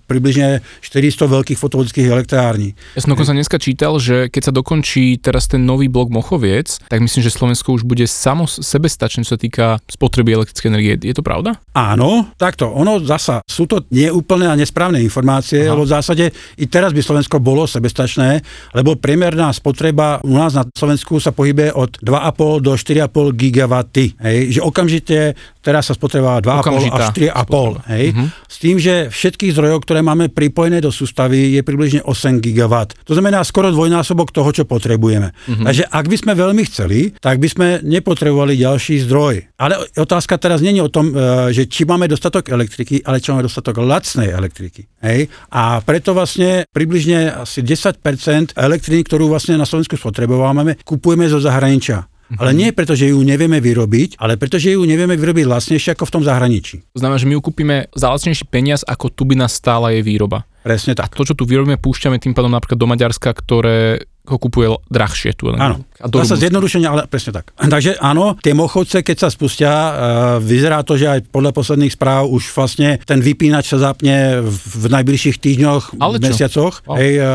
[0.05, 2.77] približne 400 veľkých fotovoltických elektrární.
[2.93, 7.01] Ja som dokonca dneska čítal, že keď sa dokončí teraz ten nový blok Mochoviec, tak
[7.01, 10.93] myslím, že Slovensko už bude samo sebestačné, čo sa týka spotreby elektrickej energie.
[11.01, 11.57] Je to pravda?
[11.73, 12.69] Áno, takto.
[12.69, 15.73] Ono zasa, sú to neúplné a nesprávne informácie, Aha.
[15.73, 16.25] lebo v zásade
[16.59, 18.43] i teraz by Slovensko bolo sebestačné,
[18.77, 24.15] lebo priemerná spotreba u nás na Slovensku sa pohybuje od 2,5 do 4,5 gigawaty.
[24.19, 25.17] Hej, že okamžite
[25.59, 27.43] teraz sa spotreba 2,5 Okamžitá až 4,5.
[27.75, 27.81] spotreba.
[27.91, 28.25] Hej, Mhm.
[28.47, 32.95] s tým, že všetkých zdrojov, ktoré máme pripojené do sústavy, je približne 8 gigawatt.
[33.03, 35.35] To znamená skoro dvojnásobok toho, čo potrebujeme.
[35.47, 35.63] Mhm.
[35.65, 39.59] Takže ak by sme veľmi chceli, tak by sme nepotrebovali ďalší zdroj.
[39.59, 43.29] Ale otázka teraz nie je o tom, e, že či máme dostatok elektriky, ale či
[43.29, 44.87] máme dostatok lacnej elektriky.
[45.03, 45.27] Hej?
[45.51, 52.07] A preto vlastne približne asi 10% elektriny, ktorú vlastne na Slovensku spotrebovávame, kupujeme zo zahraničia.
[52.37, 56.05] Ale nie preto, že ju nevieme vyrobiť, ale preto, že ju nevieme vyrobiť lacnejšie ako
[56.05, 56.75] v tom zahraničí.
[56.93, 60.05] To znamená, že my ju kúpime za lacnejší peniaz, ako tu by nás stála jej
[60.05, 60.45] výroba.
[60.61, 61.17] Presne tak.
[61.17, 65.49] To, čo tu vyrobíme, púšťame tým pádom napríklad do Maďarska, ktoré ho kupuje drahšie tu.
[65.57, 65.81] Áno.
[65.99, 66.39] A do Rumunska.
[66.39, 67.51] zjednodušene, ale presne tak.
[67.75, 69.91] Takže áno, tie mochovce, keď sa spustia, uh,
[70.39, 75.37] vyzerá to, že aj podľa posledných správ už vlastne ten vypínač sa zapne v, najbližších
[75.37, 76.25] týždňoch, Ale čo?
[76.31, 76.73] mesiacoch.
[76.87, 76.95] Wow.
[76.97, 77.27] Hej, uh,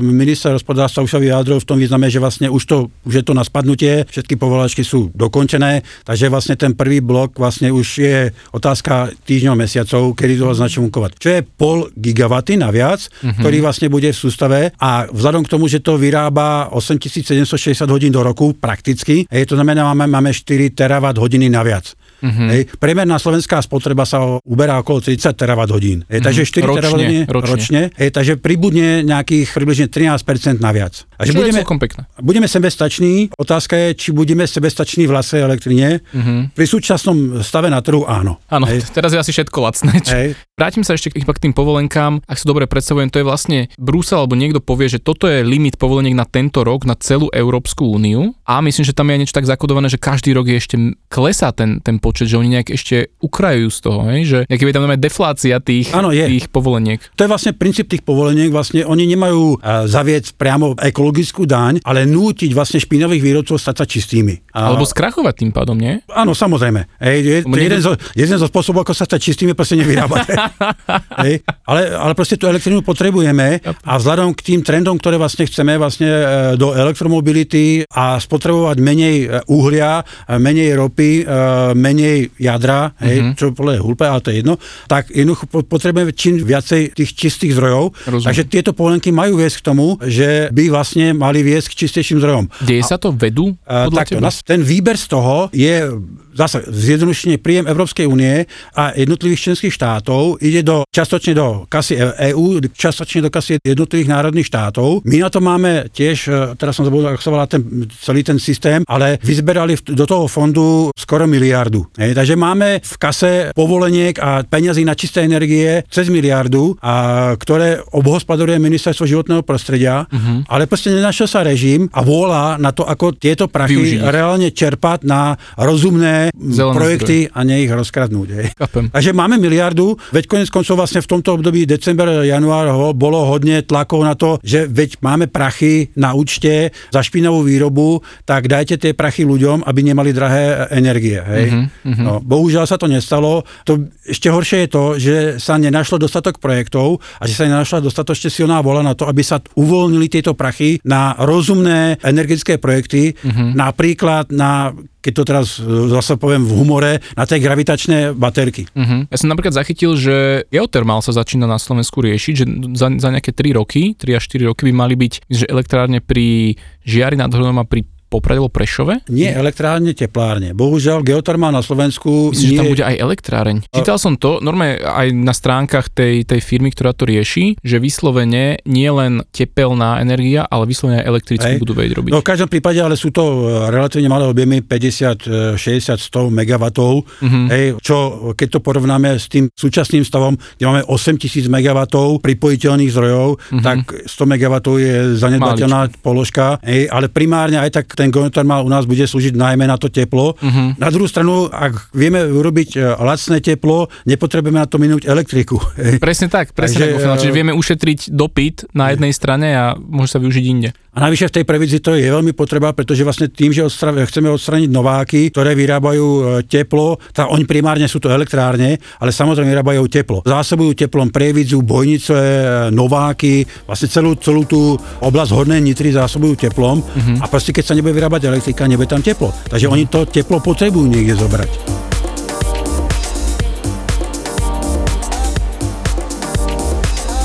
[0.00, 3.32] minister hospodárstva už sa vyjadril v tom význame, že vlastne už, to, už je to
[3.36, 8.18] na spadnutie, všetky povolačky sú dokončené, takže vlastne ten prvý blok vlastne už je
[8.52, 11.10] otázka týždňov, mesiacov, kedy to začne fungovať.
[11.20, 13.40] Čo je pol gigawaty naviac, mm-hmm.
[13.40, 18.22] ktorý vlastne bude v sústave a vzhľadom k tomu, že to vyrába 8760 hodín do
[18.22, 21.94] roku prakticky, hej, to znamená, máme, máme 4 terawatt hodiny naviac.
[22.16, 22.48] Mm-hmm.
[22.48, 26.00] Hej, priemerná slovenská spotreba sa uberá okolo 30 terawatt hodín.
[26.08, 27.50] Hej, takže 4 Ročne, terawatt hodiny ročne.
[27.52, 31.04] ročne hej, takže pribudne nejakých približne 13% naviac.
[31.16, 32.04] A že budeme, pekné.
[32.20, 36.04] budeme sebestační, otázka je, či budeme sebestační v vlastnej elektrine.
[36.12, 36.38] Mm-hmm.
[36.52, 38.36] Pri súčasnom stave na trhu áno.
[38.52, 39.92] Áno, Hej, teraz je asi všetko lacné.
[40.04, 40.12] Čo?
[40.12, 42.24] hej, Vrátim sa ešte iba k tým povolenkám.
[42.24, 45.76] Ak si dobre predstavujem, to je vlastne Brusel alebo niekto povie, že toto je limit
[45.76, 48.32] povoleniek na tento rok na celú Európsku úniu.
[48.48, 50.76] A myslím, že tam je aj niečo tak zakodované, že každý rok je ešte
[51.12, 54.20] klesá ten, ten počet, že oni nejak ešte ukrajujú z toho, hej?
[54.24, 56.24] že nejaký tam máme deflácia tých, Áno, je.
[56.24, 57.04] tých povoleniek.
[57.20, 60.72] To je vlastne princíp tých povoleniek, vlastne oni nemajú uh, zaviec priamo
[61.06, 64.34] ekologickú daň, ale nútiť vlastne špinavých výrobcov stať sa čistými.
[64.50, 64.74] A...
[64.74, 66.02] Alebo skrachovať tým pádom, nie?
[66.10, 66.98] Áno, samozrejme.
[66.98, 70.26] Hej, je, to jeden, zo, jeden zo spôsobov, ako sa stať čistými, proste nevyrábať.
[71.22, 75.78] Hej, ale, ale proste tú elektrínu potrebujeme a vzhľadom k tým trendom, ktoré vlastne chceme
[75.78, 76.22] vlastne e,
[76.58, 81.28] do elektromobility a spotrebovať menej e, uhlia, e, menej ropy,
[81.76, 83.34] menej jadra, hej, mm-hmm.
[83.38, 84.58] čo podľa hulpe, ale to je jedno,
[84.90, 87.94] tak jednoducho potrebujeme čím viacej tých čistých zdrojov.
[88.10, 88.26] Rozumiem.
[88.26, 92.44] Takže tieto povolenky majú viesť k tomu, že by vlastne mali viesť k čistejším zdrojom.
[92.64, 93.56] Deje sa to vedu?
[93.66, 95.90] Takto, ten výber z toho je
[96.36, 98.44] zase zjednodušenie príjem Európskej únie
[98.76, 101.96] a jednotlivých členských štátov ide do, častočne do kasy
[102.32, 105.02] EÚ, častočne do kasy jednotlivých národných štátov.
[105.08, 108.36] My na to máme tiež, e, teraz som zabudol, ako sa volá ten, celý ten
[108.36, 111.88] systém, ale vyzberali do toho fondu skoro miliardu.
[111.96, 117.80] Hej, takže máme v kase povoleniek a peňazí na čisté energie cez miliardu, a, ktoré
[117.96, 120.44] obhospodaruje ministerstvo životného prostredia, uh-huh.
[120.50, 124.00] ale proste nenašiel sa režim a vôľa na to, ako tieto prachy Využiť.
[124.02, 127.34] reálne čerpať na rozumné Zelené projekty zdroje.
[127.34, 128.28] a nie ich rozkradnúť.
[128.32, 128.46] Hej.
[128.94, 133.62] Takže máme miliardu, veď konec koncov vlastne v tomto období december, január ho, bolo hodne
[133.62, 138.92] tlakov na to, že veď máme prachy na účte za špinavú výrobu, tak dajte tie
[138.96, 141.18] prachy ľuďom, aby nemali drahé energie.
[141.18, 141.46] Hej.
[141.52, 142.04] Uh-huh, uh-huh.
[142.04, 143.42] No, bohužiaľ sa to nestalo.
[143.66, 148.30] To, ešte horšie je to, že sa nenašlo dostatok projektov a že sa nenašla dostatočne
[148.30, 153.52] silná vola na to, aby sa uvoľnili tieto prachy na rozumné energetické projekty, uh-huh.
[153.56, 154.72] napríklad na
[155.06, 158.66] keď to teraz e, zase poviem v humore, na tie gravitačné baterky.
[158.74, 159.06] Uh-huh.
[159.06, 162.44] Ja som napríklad zachytil, že geotermál sa začína na Slovensku riešiť, že
[162.74, 166.58] za, za nejaké 3 roky, 3 až 4 roky by mali byť že elektrárne pri
[166.82, 169.02] Žiari nad Hronom a pri Poprade alebo Prešove?
[169.10, 170.54] Nie, elektrárne, teplárne.
[170.54, 172.30] Bohužiaľ, geotermál na Slovensku...
[172.30, 172.50] Myslím, nie...
[172.54, 173.56] že tam bude aj elektráreň.
[173.74, 178.62] Čítal som to, normálne aj na stránkach tej, tej firmy, ktorá to rieši, že vyslovene
[178.62, 182.10] nie len tepelná energia, ale vyslovene aj elektrickú budú vedieť robiť.
[182.14, 183.38] No v každom prípade, ale sú to e,
[183.74, 187.46] relatívne malé objemy, 50, 60, 100 MW, uh-huh.
[187.50, 187.96] hej, čo
[188.38, 191.78] keď to porovnáme s tým súčasným stavom, kde máme 8000 MW
[192.22, 193.62] pripojiteľných zdrojov, uh-huh.
[193.66, 198.84] tak 100 MW je zanedbateľná položka, hej, ale primárne aj tak ten geotermál u nás
[198.84, 200.36] bude slúžiť najmä na to teplo.
[200.36, 200.76] Uh-huh.
[200.76, 205.56] Na druhú stranu, ak vieme urobiť e, lacné teplo, nepotrebujeme na to minúť elektriku.
[205.96, 207.18] Presne tak, presne Takže, tak.
[207.24, 210.70] Čiže vieme ušetriť dopyt na jednej strane a môže sa využiť inde.
[210.96, 214.32] A navyše v tej previdzi to je veľmi potreba, pretože vlastne tým, že odstra- chceme
[214.32, 219.84] odstraniť nováky, ktoré vyrábajú e, teplo, tak oni primárne sú to elektrárne, ale samozrejme vyrábajú
[219.92, 220.24] teplo.
[220.24, 224.72] Zásobujú teplom previdzu, bojnice, e, nováky, vlastne celú, celú tú
[225.04, 227.20] oblasť hornej nitry zásobujú teplom uh-huh.
[227.20, 229.28] a proste keď sa nebude vyrábať elektrika, nebude tam teplo.
[229.52, 229.76] Takže uh-huh.
[229.76, 231.75] oni to teplo potrebujú niekde zobrať.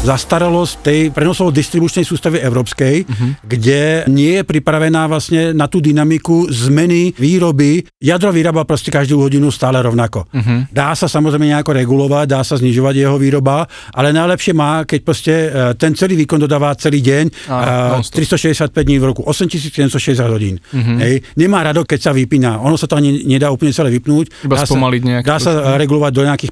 [0.01, 3.29] Zastaralosť tej prenosovo-distribučnej sústavy európskej, uh-huh.
[3.45, 7.85] kde nie je pripravená vlastne na tú dynamiku zmeny výroby.
[8.01, 10.25] Jadro vyrába proste každú hodinu stále rovnako.
[10.33, 10.65] Uh-huh.
[10.73, 15.33] Dá sa samozrejme nejako regulovať, dá sa znižovať jeho výroba, ale najlepšie má, keď proste
[15.33, 20.57] e, ten celý výkon dodáva celý deň, uh, 365 dní v roku, 8760 hodín.
[20.57, 20.97] Uh-huh.
[20.97, 21.21] Hej.
[21.37, 22.57] Nemá rado, keď sa vypína.
[22.65, 24.49] Ono sa to ani nedá úplne celé vypnúť.
[24.49, 24.75] Iba dá sa,
[25.21, 26.51] dá sa regulovať do nejakých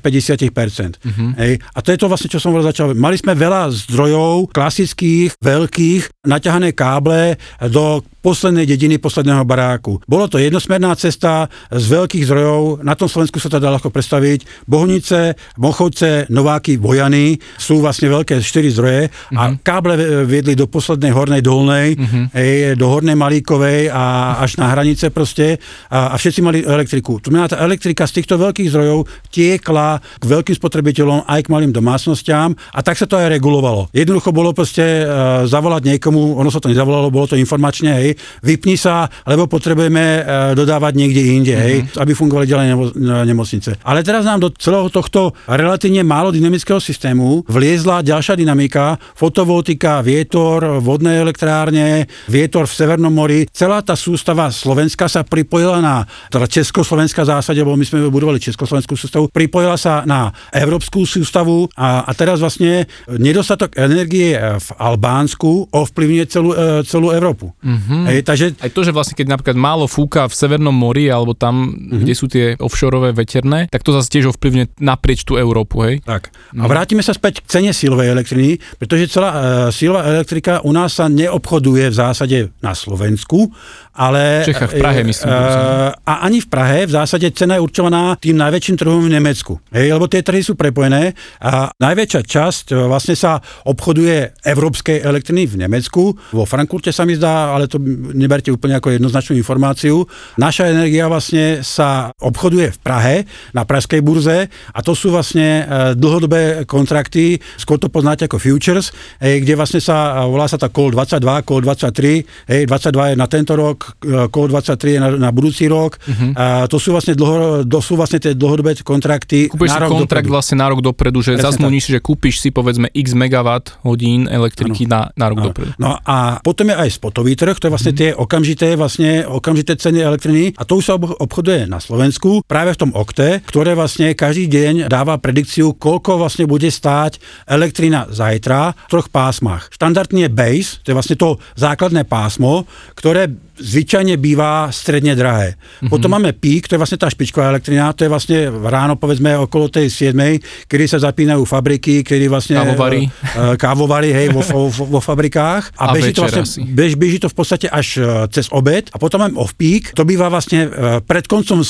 [0.54, 1.02] 50%.
[1.02, 1.34] Uh-huh.
[1.42, 1.58] Hej.
[1.74, 2.94] A to je to vlastne, čo som začal.
[2.94, 7.40] Mali sme veľa zdrojov, klasických, veľkých, naťahané káble
[7.72, 10.04] do poslednej dediny, posledného baráku.
[10.04, 14.68] Bolo to jednosmerná cesta z veľkých zdrojov, na tom Slovensku sa to dá ľahko predstaviť.
[14.68, 19.38] Bohunice, Mochovce, Nováky, Bojany sú vlastne veľké štyri zdroje uh-huh.
[19.40, 19.54] a mhm.
[19.64, 19.94] káble
[20.28, 22.36] viedli do poslednej hornej dolnej, uh-huh.
[22.36, 27.24] ej, do hornej Malíkovej a až na hranice proste a, a všetci mali elektriku.
[27.24, 32.54] Tu tá elektrika z týchto veľkých zdrojov tiekla k veľkým spotrebiteľom aj k malým domácnostiam
[32.76, 33.88] a tak sa to aj regulovalo.
[33.96, 38.09] Jednoducho bolo proste uh, zavolať niekomu, ono sa to nezavolalo, bolo to informačne, hej,
[38.44, 40.22] vypni sa, lebo potrebujeme e,
[40.56, 42.00] dodávať niekde inde, hej, mhm.
[42.00, 42.94] aby fungovali ďalej nemo-
[43.26, 43.82] nemocnice.
[43.84, 50.80] Ale teraz nám do celého tohto relatívne málo dynamického systému vliezla ďalšia dynamika, fotovoltika, vietor,
[50.80, 53.46] vodné elektrárne, vietor v Severnom mori.
[53.50, 58.96] Celá tá sústava Slovenska sa pripojila na, teda Československá zásade, lebo my sme budovali Československú
[58.96, 66.26] sústavu, pripojila sa na Európsku sústavu a, a teraz vlastne nedostatok energie v Albánsku ovplyvňuje
[66.30, 67.52] celú, e, celú Európu.
[67.52, 67.99] Uh-huh.
[68.04, 68.08] Mm.
[68.08, 68.46] Hej, takže...
[68.60, 72.00] Aj to, že vlastne keď napríklad málo fúka v Severnom mori alebo tam, mm-hmm.
[72.02, 75.96] kde sú tie offshoreové veterné, tak to zase tiež ovplyvňuje naprieč tú Európu, hej?
[76.04, 76.32] Tak.
[76.56, 79.40] A vrátime sa späť k cene sílovej elektriny, pretože celá uh,
[79.70, 83.52] sílová elektrika u nás sa neobchoduje v zásade na Slovensku,
[83.94, 84.48] ale...
[84.48, 85.30] V Čechách, v Prahe myslím.
[85.30, 89.60] Uh, a ani v Prahe v zásade cena je určovaná tým najväčším trhom v Nemecku.
[89.74, 95.50] Hej, lebo tie trhy sú prepojené a najväčšia časť e, vlastne sa obchoduje európskej elektriny
[95.50, 96.14] v Nemecku.
[96.36, 97.82] Vo Frankfurte sa mi zdá, ale to
[98.14, 100.06] neberte úplne ako jednoznačnú informáciu.
[100.38, 103.16] Naša energia vlastne sa obchoduje v Prahe
[103.56, 105.64] na pražskej burze a to sú vlastne e,
[105.98, 111.48] dlhodobé kontrakty, skôr to poznáte ako futures, kde vlastne sa, volá sa tá call 22,
[111.48, 115.98] call 23, hej, 22 je na tento rok, call 23 je na, na budúci rok.
[116.04, 116.32] Uh-huh.
[116.36, 120.36] A to sú vlastne, dlho, to sú vlastne tie dlhodobé kontrakty Kúpiš si kontrakt dopredu.
[120.36, 124.86] vlastne na rok dopredu, že zazmluníš si, že kúpiš si povedzme x megawatt hodín elektriky
[124.86, 125.48] na, na rok ano.
[125.52, 125.72] dopredu.
[125.80, 127.96] No a potom je aj spotový trh, to je vlastne uh-huh.
[127.96, 132.82] tie okamžité, vlastne okamžité ceny elektriny a to už sa obchoduje na Slovensku práve v
[132.84, 138.92] tom okte, ktoré vlastne každý deň dáva predikciu, koľko vlastne bude stáť elektrina zajtra v
[138.92, 139.72] troch pásmach.
[139.72, 142.68] Štandardne je base, to je vlastne to základné pásmo,
[143.00, 145.56] ktoré zvyčajne bývá stredne drahé.
[145.56, 145.92] Mm-hmm.
[145.92, 149.68] Potom máme pík, to je vlastne tá špičková elektrina, to je vlastne ráno povedzme okolo
[149.68, 155.00] tej 7, kedy sa zapínajú fabriky, kedy vlastne kávovary, uh, kávovary hej, vo, vo, vo
[155.04, 158.88] fabrikách a, a beží, to vlastne, bež, beží to v podstate až uh, cez obed
[158.92, 160.72] a potom máme off-peak, to býva vlastne
[161.04, 161.62] pred koncom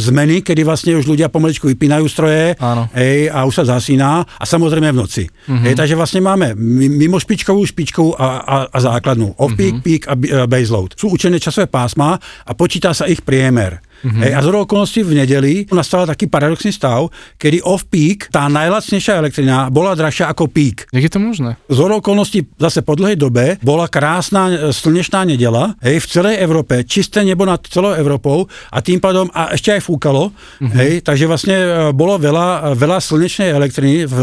[0.00, 2.56] zmeny, kedy vlastne už ľudia pomaličku vypínajú stroje
[2.96, 5.24] hej, a už sa zasíná a samozrejme v noci.
[5.28, 5.64] Mm-hmm.
[5.68, 6.56] Hej, takže vlastne máme
[6.88, 9.36] mimo špičkovú, špičkovú a, a, a základnú.
[9.36, 9.86] Off-peak, mm-hmm.
[9.86, 10.14] peak a
[10.48, 10.96] baseload.
[10.96, 12.14] Sú určené časové pásma
[12.46, 13.82] a počíta sa ich priemer.
[14.04, 14.20] Mm-hmm.
[14.20, 17.08] Hej, a z okolností v nedeli nastal taký paradoxný stav,
[17.40, 20.84] kedy off-peak, tá najlacnejšia elektrina, bola drahšia ako peak.
[20.92, 21.56] Jak je to možné?
[21.72, 26.84] Z okolností zase po dlhej dobe bola krásna e, slnečná nedela, hej, v celej Európe,
[26.84, 30.76] čisté nebo nad celou Európou a tým pádom, a ešte aj fúkalo, mm-hmm.
[30.76, 34.16] hej, takže vlastne e, bolo veľa, veľa slnečnej elektriny v,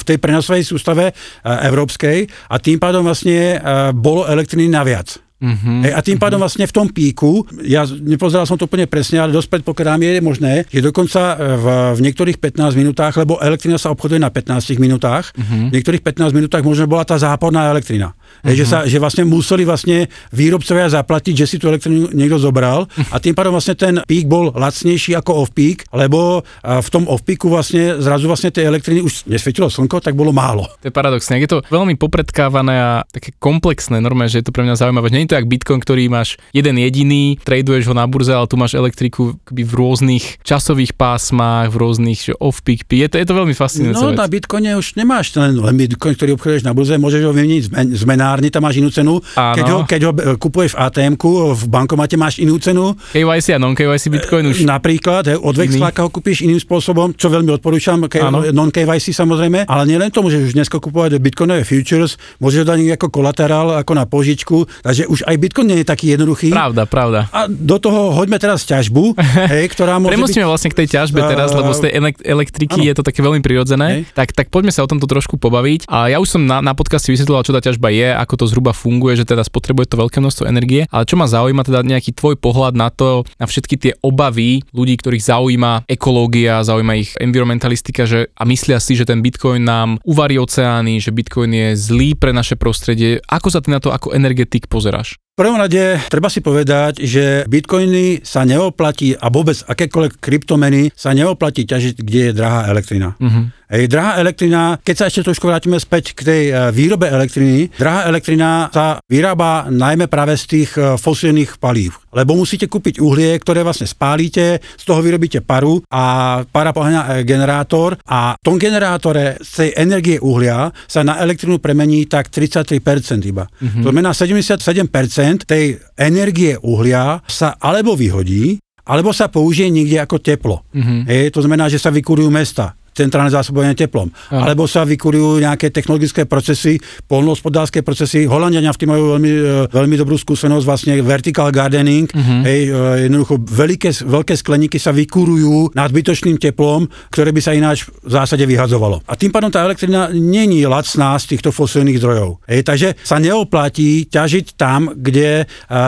[0.00, 3.60] v, tej prenosovej sústave e, európskej a tým pádom vlastne
[3.92, 5.29] bolo elektriny naviac.
[5.40, 6.52] Uh-huh, Hej, a tým pádom uh-huh.
[6.52, 10.52] vlastne v tom píku, ja nepozeral som to úplne presne, ale dosť predpokladám je možné,
[10.68, 11.66] že dokonca v,
[11.96, 15.72] v niektorých 15 minútach, lebo elektrina sa obchoduje na 15 minútach, uh-huh.
[15.72, 18.12] v niektorých 15 minútach možno bola tá záporná elektrina.
[18.40, 18.56] Uh-huh.
[18.56, 23.16] Že, sa, že vlastne museli vlastne výrobcovia zaplatiť, že si tú elektrínu niekto zobral a
[23.20, 28.28] tým pádom vlastne ten pík bol lacnejší ako off-peak, lebo v tom off-peaku vlastne zrazu
[28.28, 30.68] vlastne tej elektriny už nesvietilo slnko, tak bolo málo.
[30.84, 31.40] To je paradoxné.
[31.40, 35.12] Je to veľmi popredkávané a také komplexné, normálne, že je to pre mňa zaujímavé.
[35.12, 38.76] Je to jak Bitcoin, ktorý máš jeden jediný, traduješ ho na burze, ale tu máš
[38.76, 42.84] elektriku v rôznych časových pásmach, v rôznych off-peak.
[42.88, 44.00] Je to, je to veľmi fascinujúce.
[44.00, 44.20] No, vec.
[44.20, 47.62] na Bitcoine už nemáš ten len Bitcoin, ktorý obchoduješ na burze, môžeš ho vymeniť
[47.96, 49.16] zmena binárny, tam máš inú cenu.
[49.32, 51.14] Keď ho, keď ho e, kupuješ v atm
[51.56, 52.92] v bankomate máš inú cenu.
[53.16, 54.68] KYC a non-KYC Bitcoin už.
[54.68, 58.20] Napríklad, he, od Vexláka ho kúpiš iným spôsobom, čo veľmi odporúčam, K-
[58.52, 63.08] non-KYC samozrejme, ale nielen to, môžeš už dnes kupovať Bitcoinové futures, môžeš ho dať ako
[63.08, 66.52] kolaterál, ako na požičku, takže už aj Bitcoin nie je taký jednoduchý.
[66.52, 67.20] Pravda, pravda.
[67.32, 69.16] A do toho hoďme teraz ťažbu,
[69.56, 70.50] hej, ktorá môže Premusíme byť...
[70.52, 72.88] vlastne k tej ťažbe teraz, lebo z tej elektriky ano.
[72.92, 74.04] je to také veľmi prirodzené.
[74.12, 75.88] Tak, tak poďme sa o tomto trošku pobaviť.
[75.88, 78.72] A ja už som na, na podcaste vysvetloval, čo tá ťažba je, ako to zhruba
[78.74, 80.86] funguje, že teda spotrebuje to veľké množstvo energie.
[80.90, 84.98] Ale čo ma zaujíma, teda nejaký tvoj pohľad na to, na všetky tie obavy ľudí,
[84.98, 90.40] ktorých zaujíma ekológia, zaujíma ich environmentalistika, že a myslia si, že ten Bitcoin nám uvarí
[90.40, 93.22] oceány, že Bitcoin je zlý pre naše prostredie.
[93.26, 95.20] Ako sa ty na to ako energetik pozeráš?
[95.40, 101.64] Prvom rade treba si povedať, že bitcoiny sa neoplatí a vôbec akékoľvek kryptomeny sa neoplatí
[101.64, 103.16] ťažiť, kde je drahá elektrina.
[103.16, 103.48] Uh-huh.
[103.70, 108.10] Ej, drahá elektrina, keď sa ešte trošku vrátime späť k tej e, výrobe elektriny, drahá
[108.10, 112.02] elektrina sa vyrába najmä práve z tých e, fosílnych palív.
[112.10, 116.02] Lebo musíte kúpiť uhlie, ktoré vlastne spálite, z toho vyrobíte paru a
[116.50, 121.62] para poháňa e, generátor a v tom generátore z tej energie uhlia sa na elektrinu
[121.62, 122.74] premení tak 33%
[123.22, 123.46] iba.
[123.46, 123.86] Mm-hmm.
[123.86, 128.58] To znamená 77% tej energie uhlia sa alebo vyhodí,
[128.90, 130.66] alebo sa použije niekde ako teplo.
[130.74, 131.00] Mm-hmm.
[131.06, 134.12] Hej, to znamená, že sa vykurujú mesta centrálne zásobovanie teplom.
[134.28, 134.52] Aha.
[134.52, 136.76] Alebo sa vykurujú nejaké technologické procesy,
[137.08, 138.28] polnohospodárske procesy.
[138.28, 142.12] Holandiania v tým majú veľmi, e, veľmi dobrú skúsenosť, vlastne vertical gardening.
[142.12, 142.44] Uh-huh.
[142.44, 148.10] Hej, e, jednoducho veľké, veľké skleníky sa vykurujú nadbytočným teplom, ktoré by sa ináč v
[148.12, 149.00] zásade vyhadzovalo.
[149.08, 152.44] A tým pádom tá elektrina není lacná z týchto fosilných zdrojov.
[152.44, 155.44] Hej, takže sa neoplatí ťažiť tam, kde e,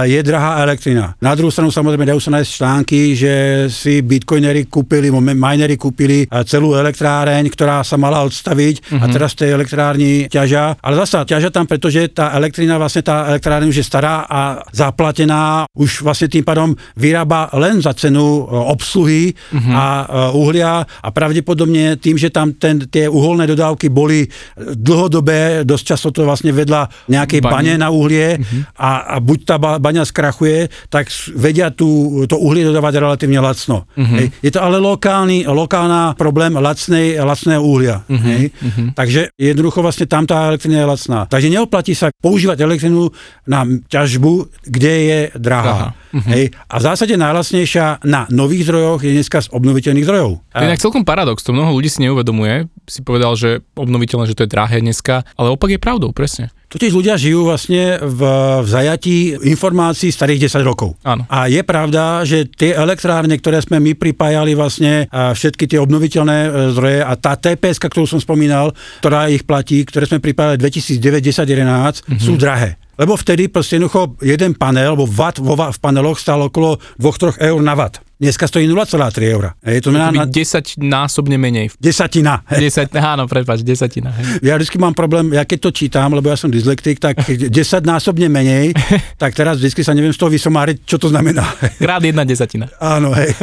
[0.09, 1.13] je drahá elektrina.
[1.21, 3.33] Na druhú stranu samozrejme dajú sa nájsť články, že
[3.69, 9.03] si bitcoinery kúpili, minery kúpili celú elektrinu elektráreň, ktorá sa mala odstaviť uh-huh.
[9.03, 10.79] a teraz v tej elektrárni ťažia.
[10.79, 15.67] Ale zasa ťažia tam, pretože tá elektrina, vlastne tá elektráreň už je stará a zaplatená,
[15.75, 19.75] už vlastne tým pádom vyrába len za cenu e, obsluhy uh-huh.
[19.75, 20.05] a e,
[20.39, 26.23] uhlia a pravdepodobne tým, že tam ten, tie uholné dodávky boli dlhodobé, dosť často to
[26.23, 28.79] vlastne vedla nejakej bane, bane na uhlie uh-huh.
[28.79, 33.91] a, a buď tá baňa skrachuje, tak vedia tú, to uhlie dodávať relatívne lacno.
[33.99, 34.31] Hej.
[34.39, 38.03] Je to ale lokálny, lokálna problém lacnej, lacného uhlia.
[38.11, 38.19] Uh-huh.
[38.27, 38.43] Hej.
[38.51, 38.91] Uh-huh.
[38.99, 41.21] Takže jednoducho vlastne tam tá elektrina je lacná.
[41.31, 43.15] Takže neoplatí sa používať elektrinu
[43.47, 45.95] na ťažbu, kde je drahá.
[46.11, 46.27] Uh-huh.
[46.35, 46.51] Hej.
[46.67, 50.31] A v zásade najlacnejšia na nových zdrojoch je dneska z obnoviteľných zdrojov.
[50.43, 52.67] To je inak celkom paradox, to mnoho ľudí si neuvedomuje.
[52.91, 56.51] Si povedal, že obnoviteľné, že to je drahé dneska, ale opak je pravdou, presne.
[56.73, 58.21] Totiž ľudia žijú vlastne v,
[58.65, 60.97] v zajatí informácií starých 10 rokov.
[61.05, 61.29] Áno.
[61.29, 66.51] A je pravda, že tie elektrárne, ktoré sme my pripájali vlastne všetky tie obnoviteľné e,
[66.73, 68.73] zdroje a tá TPS, ktorú som spomínal,
[69.05, 72.17] ktorá ich platí, ktoré sme pripájali 2009, 10, 11, mm-hmm.
[72.25, 72.81] sú drahé.
[72.97, 77.61] Lebo vtedy proste jednoducho jeden panel, alebo watt vo, v paneloch stál okolo 2-3 eur
[77.61, 78.01] na watt.
[78.23, 79.51] Dneska stojí 0,3 eur.
[79.67, 80.23] Je to, to na...
[80.23, 81.75] 10 násobne menej.
[81.83, 82.47] Desatina.
[82.55, 84.15] 10, áno, prepáč, desatina.
[84.15, 84.47] Hej.
[84.47, 87.51] Ja vždy mám problém, ja keď to čítam, lebo ja som dyslektik, tak 10
[87.83, 88.79] násobne menej,
[89.23, 91.43] tak teraz vždy sa neviem z toho vysomáriť, čo to znamená.
[91.83, 92.71] Krát jedna desatina.
[92.95, 93.35] Áno, hej.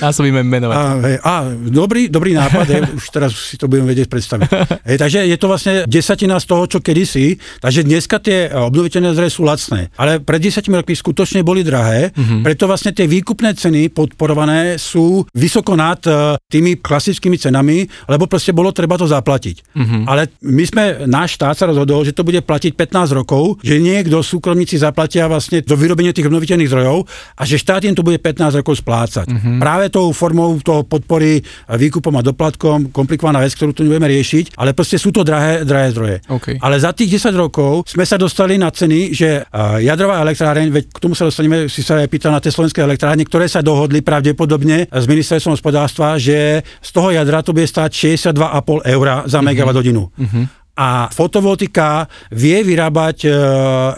[0.00, 0.76] Násobíme menovať.
[0.80, 1.16] Á, hej.
[1.20, 1.34] Á,
[1.68, 2.82] dobrý, dobrý nápad, hej.
[2.88, 4.48] už teraz si to budem vedieť predstaviť.
[4.88, 9.28] Hej, takže je to vlastne desatina z toho, čo kedysi, takže dneska tie obnoviteľné zdroje
[9.36, 9.92] sú lacné.
[10.00, 12.40] Ale pred desatimi rokmi skutočne boli drahé, mm-hmm.
[12.40, 18.30] preto vlastne tie výkupné ceny pod podporované sú vysoko nad e, tými klasickými cenami, lebo
[18.30, 19.74] proste bolo treba to zaplatiť.
[19.74, 20.06] Uh-huh.
[20.06, 24.22] Ale my sme, náš štát sa rozhodol, že to bude platiť 15 rokov, že niekto
[24.22, 27.02] súkromníci zaplatia vlastne do vyrobenia tých obnoviteľných zdrojov
[27.34, 29.26] a že štát im to bude 15 rokov splácať.
[29.26, 29.58] Uh-huh.
[29.58, 34.70] Práve tou formou toho podpory výkupom a doplatkom, komplikovaná vec, ktorú tu nebudeme riešiť, ale
[34.70, 36.16] proste sú to drahé, drahé zdroje.
[36.30, 36.56] Okay.
[36.62, 39.42] Ale za tých 10 rokov sme sa dostali na ceny, že
[39.82, 43.24] jadrová elektráreň, veď k tomu sa dostaneme, si sa aj pýtal na tie slovenské elektrárne,
[43.26, 47.88] ktoré sa dohodli pravdepodobne s ministerstvom hospodárstva, že z toho jadra to bude stáť
[48.28, 50.12] 62,5 eur za megawatt hodinu.
[50.12, 53.30] Uh-huh a fotovoltika vie vyrábať e,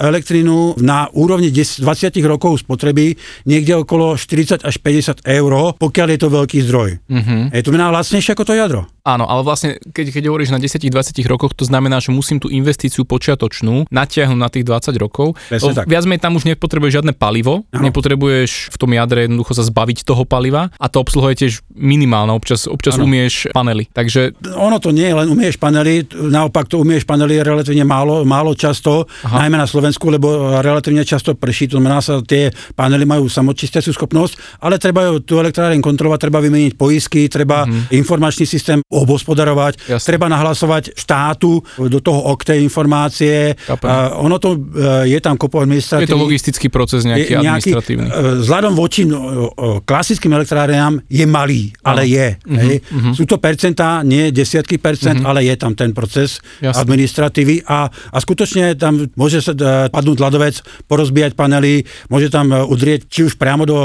[0.03, 3.14] elektrinu na úrovni 10, 20 rokov spotreby
[3.47, 6.91] niekde okolo 40 až 50 eur, pokiaľ je to veľký zdroj.
[7.07, 7.43] Uh-huh.
[7.55, 8.83] Je to mená lacnejšie ako to jadro.
[9.05, 10.89] Áno, ale vlastne, keď, keď hovoríš na 10-20
[11.29, 15.37] rokoch, to znamená, že musím tú investíciu počiatočnú natiahnuť na tých 20 rokov.
[15.53, 15.85] Presne tak.
[15.85, 17.85] Viac menej tam už nepotrebuješ žiadne palivo, ano.
[17.85, 22.64] nepotrebuješ v tom jadre jednoducho sa zbaviť toho paliva a to obsluhuje tiež minimálne, občas,
[22.64, 23.93] občas umieš panely.
[23.93, 24.41] Takže...
[24.57, 29.07] Ono to nie je len umieš panely, naopak to umieš panely relatívne málo, málo často,
[29.25, 29.45] Aha.
[29.45, 34.62] najmä na Slovensku, lebo relatívne často prší, to znamená sa, tie panely majú samočistiacu schopnosť,
[34.65, 37.95] ale treba ju tú elektráreň kontrolovať, treba vymeniť poisky, treba mhm.
[37.95, 40.07] informačný systém obhospodarovať, Jasne.
[40.07, 43.55] treba nahlasovať štátu do toho okte informácie.
[43.69, 46.09] Uh, ono to uh, je tam kopo administratívy.
[46.09, 48.09] Je to logistický proces nejaký, nejaký administratívny.
[48.09, 52.29] Uh, vzhľadom voči no, uh, klasickým elektráreniam je malý, ale je.
[52.41, 52.77] Uh-huh, hej.
[52.81, 53.12] Uh-huh.
[53.12, 55.31] Sú to percentá, nie desiatky percent, uh-huh.
[55.31, 56.79] ale je tam ten proces Jasne.
[56.87, 60.55] administratívy a, a skutočne tam môže sa uh, padnúť ľadovec,
[60.87, 61.83] porozbíjať panely,
[62.13, 63.79] môže tam uh, udrieť či už priamo do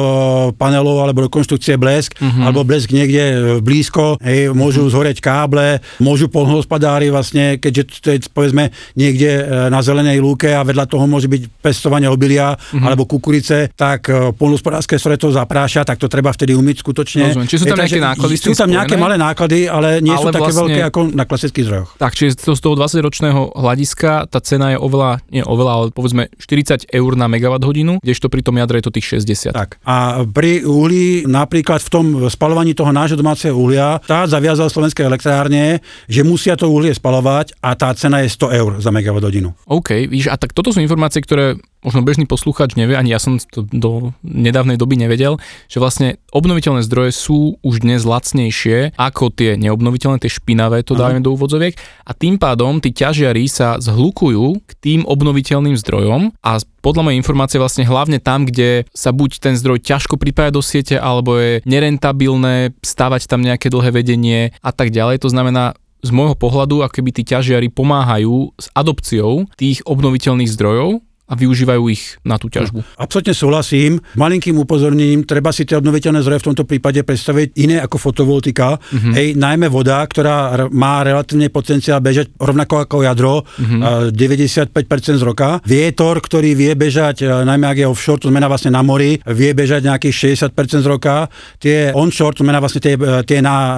[0.53, 2.45] panelov alebo do konštrukcie blesk, uh-huh.
[2.45, 8.19] alebo blesk niekde blízko, hej, môžu uh-huh zhoreť káble, môžu polnohospodári vlastne, keďže to je
[8.27, 12.83] povedzme niekde e, na zelenej lúke a vedľa toho môže byť pestovanie obilia mm-hmm.
[12.83, 17.31] alebo kukurice, tak e, polnohospodárske stroje to zapráša, tak to treba vtedy umyť skutočne.
[17.31, 17.47] Rozumiem.
[17.47, 18.33] Či sú tam nejaké náklady?
[18.35, 21.65] Sú tam nejaké malé náklady, ale nie ale sú také vlastne, veľké ako na klasických
[21.69, 21.89] zdrojoch.
[21.95, 26.91] Tak, čiže z toho 20-ročného hľadiska tá cena je oveľa, nie oveľa, ale povedzme 40
[26.91, 29.55] eur na megawatt hodinu, kdežto pri tom jadre je to tých 60.
[29.55, 29.79] Tak.
[29.87, 35.05] A pri uhlí napríklad v tom spalovaní toho nášho domáceho uhlia, tá zaviazal Slovenský slovenské
[35.05, 35.79] elektrárne,
[36.09, 39.53] že musia to uhlie spalovať a tá cena je 100 eur za megawatt hodinu.
[39.69, 43.39] OK, víš, a tak toto sú informácie, ktoré možno bežný posluchač nevie, ani ja som
[43.39, 45.39] to do nedávnej doby nevedel,
[45.71, 51.23] že vlastne obnoviteľné zdroje sú už dnes lacnejšie ako tie neobnoviteľné, tie špinavé, to dávame
[51.23, 57.03] do úvodzoviek a tým pádom tí ťažiari sa zhlukujú k tým obnoviteľným zdrojom a podľa
[57.03, 61.35] mojej informácie vlastne hlavne tam, kde sa buď ten zdroj ťažko pripája do siete, alebo
[61.35, 65.19] je nerentabilné stavať tam nejaké dlhé vedenie a tak ďalej.
[65.27, 71.03] To znamená, z môjho pohľadu, ako keby tí ťažiari pomáhajú s adopciou tých obnoviteľných zdrojov
[71.29, 72.81] a využívajú ich na tú ťažbu.
[72.97, 74.01] Absolutne súhlasím.
[74.17, 78.81] Malinkým upozornením, treba si tie obnoviteľné zdroje v tomto prípade predstaviť iné ako fotovoltika.
[78.81, 79.13] Mm-hmm.
[79.13, 84.09] Hej, najmä voda, ktorá má relatívne potenciál bežať rovnako ako jadro, mm-hmm.
[84.17, 85.61] 95% z roka.
[85.61, 89.51] Vietor, ktorý vie bežať, e, najmä ak je offshore, to znamená vlastne na mori, vie
[89.53, 91.29] bežať nejakých 60% z roka.
[91.61, 93.75] Tie onshore, to znamená vlastne tie, e, tie na, e,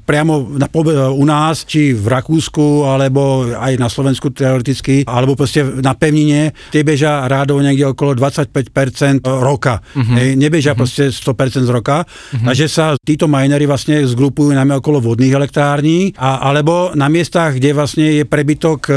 [0.00, 0.72] priamo na,
[1.12, 6.80] u nás, či v Rakúsku, alebo aj na Slovensku teoreticky, alebo proste na pevnine, tie
[6.94, 9.82] bežia rádovo niekde okolo 25% roka.
[9.98, 10.14] Uh-huh.
[10.14, 10.86] Hej, nebežia uh-huh.
[10.86, 12.06] proste 100% z roka.
[12.06, 12.46] Uh-huh.
[12.46, 17.74] Takže sa títo minery vlastne zgrupujú najmä okolo vodných elektrární, a, alebo na miestach, kde
[17.74, 18.94] vlastne je prebytok e,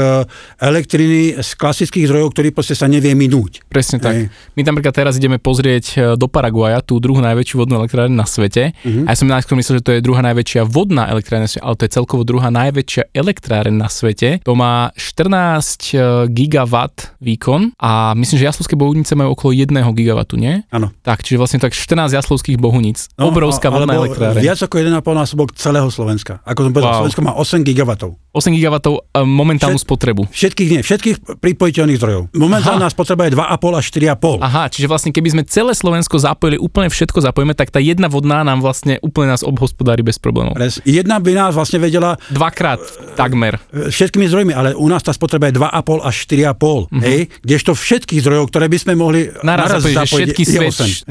[0.62, 3.66] elektriny z klasických zdrojov, ktorý proste sa nevie minúť.
[3.66, 4.14] Presne tak.
[4.14, 4.30] Hej.
[4.54, 8.30] My tam napríklad teraz ideme pozrieť e, do Paraguaja, tú druhú najväčšiu vodnú elektrárnu na
[8.30, 8.78] svete.
[8.86, 9.10] Uh-huh.
[9.10, 11.94] A ja som najskôr myslel, že to je druhá najväčšia vodná elektrárna, ale to je
[11.98, 14.38] celkovo druhá najväčšia elektrárna na svete.
[14.46, 15.98] To má 14 e,
[16.30, 17.87] gigawatt výkon a
[18.18, 20.62] myslím, že jaslovské bohunice majú okolo 1 gigawattu, nie?
[20.68, 20.90] Áno.
[21.00, 23.08] Tak, čiže vlastne tak 14 jaslovských bohunic.
[23.16, 24.42] No, Obrovská vodná elektráreň.
[24.42, 26.42] Viac ako 1,5 násobok celého Slovenska.
[26.44, 26.98] Ako som povedal, wow.
[27.06, 28.18] Slovensko má 8 gigawattov.
[28.38, 30.22] 8 gigawatov e, momentálnu Všet, spotrebu.
[30.30, 32.22] Všetkých nie, všetkých pripojiteľných zdrojov.
[32.38, 32.94] Momentálna Aha.
[32.94, 34.46] spotreba je 2,5 až 4,5.
[34.46, 38.46] Aha, čiže vlastne keby sme celé Slovensko zapojili, úplne všetko zapojíme, tak tá jedna vodná
[38.46, 40.54] nám vlastne úplne nás obhospodári bez problémov.
[40.54, 40.78] Pres.
[40.86, 42.14] Jedna by nás vlastne vedela...
[42.30, 42.78] Dvakrát
[43.18, 43.58] takmer.
[43.74, 46.54] E, všetkými zdrojmi, ale u nás tá spotreba je 2,5 až 4,5.
[46.62, 47.02] Uh-huh.
[47.02, 50.60] Hej, kdežto všetkých zdrojov, ktoré by sme mohli naraz, naraz zapojiť, všetky je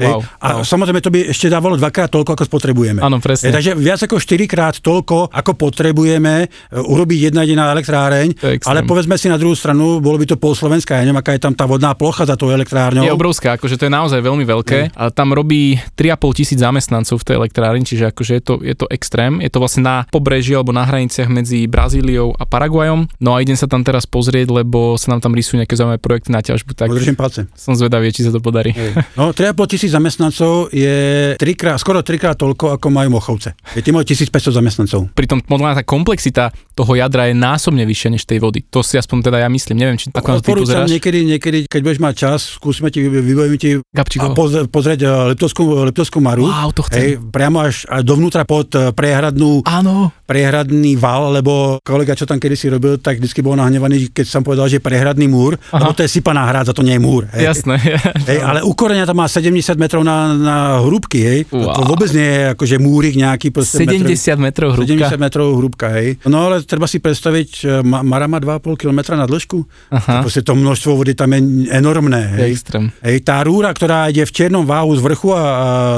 [0.00, 0.62] Wow, a wow.
[0.64, 3.00] samozrejme to by ešte dávalo dvakrát toľko, ako spotrebujeme.
[3.04, 3.50] Áno, presne.
[3.50, 6.78] Hej, takže viac ako 4 krát toľko, ako potrebujeme e,
[7.18, 8.28] urobiť jedna jediná elektráreň,
[8.64, 11.42] ale povedzme si na druhú stranu, bolo by to pol Slovenska, ja neviem, aká je
[11.42, 13.02] tam tá vodná plocha za tou elektrárňou.
[13.02, 14.78] Je obrovská, akože to je naozaj veľmi veľké.
[14.88, 14.90] Mm.
[14.94, 18.86] A tam robí 3,5 tisíc zamestnancov v tej elektrárni, čiže akože je to, je to
[18.94, 19.42] extrém.
[19.42, 23.10] Je to vlastne na pobreží alebo na hraniciach medzi Brazíliou a Paraguajom.
[23.18, 26.30] No a idem sa tam teraz pozrieť, lebo sa nám tam rysujú nejaké zaujímavé projekty
[26.30, 26.78] na ťažbu.
[26.78, 26.88] Tak
[27.18, 27.50] palce.
[27.58, 28.70] Som zvedavý, či sa to podarí.
[29.18, 33.58] No, 3,5 tisíc zamestnancov je trikrát, skoro trikrát toľko, ako majú Mochovce.
[33.74, 35.10] Je tým 1500 zamestnancov.
[35.16, 38.60] Pritom modlá tá komplexita toho jadra je násobne vyššia než tej vody.
[38.74, 39.76] To si aspoň teda ja myslím.
[39.78, 40.90] Neviem, či ako ty pozeráš.
[40.90, 45.00] niekedy, niekedy, keď budeš mať čas, skúsime ti, vybojíme ti a pozrieť, pozrieť
[45.34, 46.50] Leptovskú, Leptovskú maru.
[46.50, 46.98] Wow, to chcem.
[46.98, 50.10] Hej, priamo až dovnútra pod eh, priehradnú, Áno.
[50.28, 54.68] Priehradný val, lebo kolega, čo tam kedysi robil, tak vždy bol nahnevaný, keď som povedal,
[54.68, 55.80] že je priehradný múr, Aha.
[55.80, 57.24] lebo to je sypaná hrádza, to nie je múr.
[57.32, 57.48] Hej.
[57.48, 57.80] Jasné.
[58.28, 61.40] Hej, ale u korenia tam má 70 metrov na, na hrúbky, hej.
[61.48, 61.80] Wow.
[61.80, 63.48] To vôbec nie je akože múrik nejaký.
[63.56, 64.04] 70
[64.36, 65.08] metrov hrúbka.
[65.08, 66.20] 70 metrov hrúbka, hej.
[66.28, 69.64] No ale treba si predstaviť, eh, Mara má 2,5 km na dĺžku.
[69.96, 70.28] Aha.
[70.28, 72.36] To množstvo vody tam je enormné.
[72.36, 72.50] Hej.
[72.60, 72.84] Extrém.
[73.00, 75.44] Hej, tá rúra, ktorá ide v čiernom váhu z vrchu a, a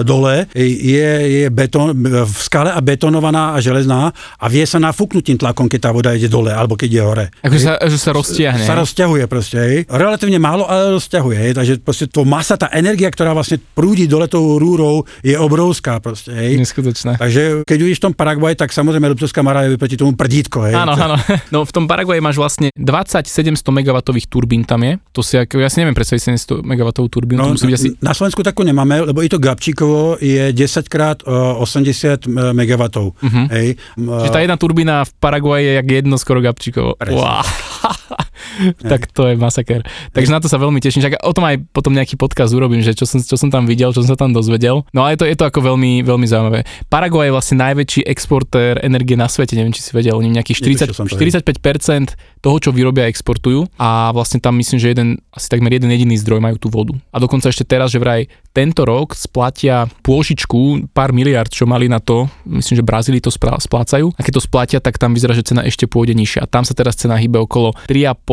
[0.07, 1.11] dole, je,
[1.43, 5.89] je betón, v skale a betonovaná a železná a vie sa nafúknúť tým tlakom, keď
[5.89, 7.27] tá voda ide dole alebo keď je hore.
[7.45, 8.65] Ako sa, že sa roztiahne.
[8.65, 9.77] Sa rozťahuje proste, hej.
[9.89, 11.53] Relatívne málo, ale rozťahuje, hej.
[11.57, 16.33] Takže proste to masa, tá energia, ktorá vlastne prúdi dole tou rúrou, je obrovská proste,
[16.33, 16.61] hej.
[16.61, 17.17] Neskutočné.
[17.21, 20.75] Takže keď vidíš v tom Paraguay, tak samozrejme Liptovská Mara je proti tomu prdítko, hej.
[20.77, 21.17] Áno, áno.
[21.51, 23.97] No v tom Paraguay máš vlastne 20 700 MW
[24.31, 25.01] turbín tam je.
[25.17, 27.39] To si ja si neviem predstaviť 700 MW turbínu.
[27.41, 27.89] No, byť asi...
[27.99, 32.83] Na Slovensku takú nemáme, lebo i to Gabčíkovo je 10 krát 80 MW.
[32.87, 33.45] Uh-huh.
[33.51, 33.81] Hej.
[34.19, 36.99] Čiže tá jedna turbína v Paraguaji je jak jedno skoro Gabčíkovo.
[36.99, 37.47] Wow.
[38.91, 39.85] tak to je masaker.
[40.13, 41.05] Takže na to sa veľmi teším.
[41.05, 43.95] Čak o tom aj potom nejaký podcast urobím, že čo som, čo som tam videl,
[43.95, 44.83] čo som sa tam dozvedel.
[44.93, 46.65] No ale je to, je to ako veľmi, veľmi zaujímavé.
[46.89, 51.11] Paraguay je vlastne najväčší exportér energie na svete, neviem, či si vedel, oni nejakých 40,
[51.11, 56.17] 45% toho, čo vyrobia, exportujú a vlastne tam myslím, že jeden, asi takmer jeden jediný
[56.17, 56.97] zdroj majú tú vodu.
[57.13, 62.03] A dokonca ešte teraz, že vraj tento rok splatia pôžičku pár miliard, čo mali na
[62.03, 64.11] to, myslím, že Brazílii to splácajú.
[64.17, 66.45] A keď to splatia, tak tam vyzerá, že cena ešte pôjde nižšia.
[66.45, 68.27] A tam sa teraz cena hýbe okolo 3,5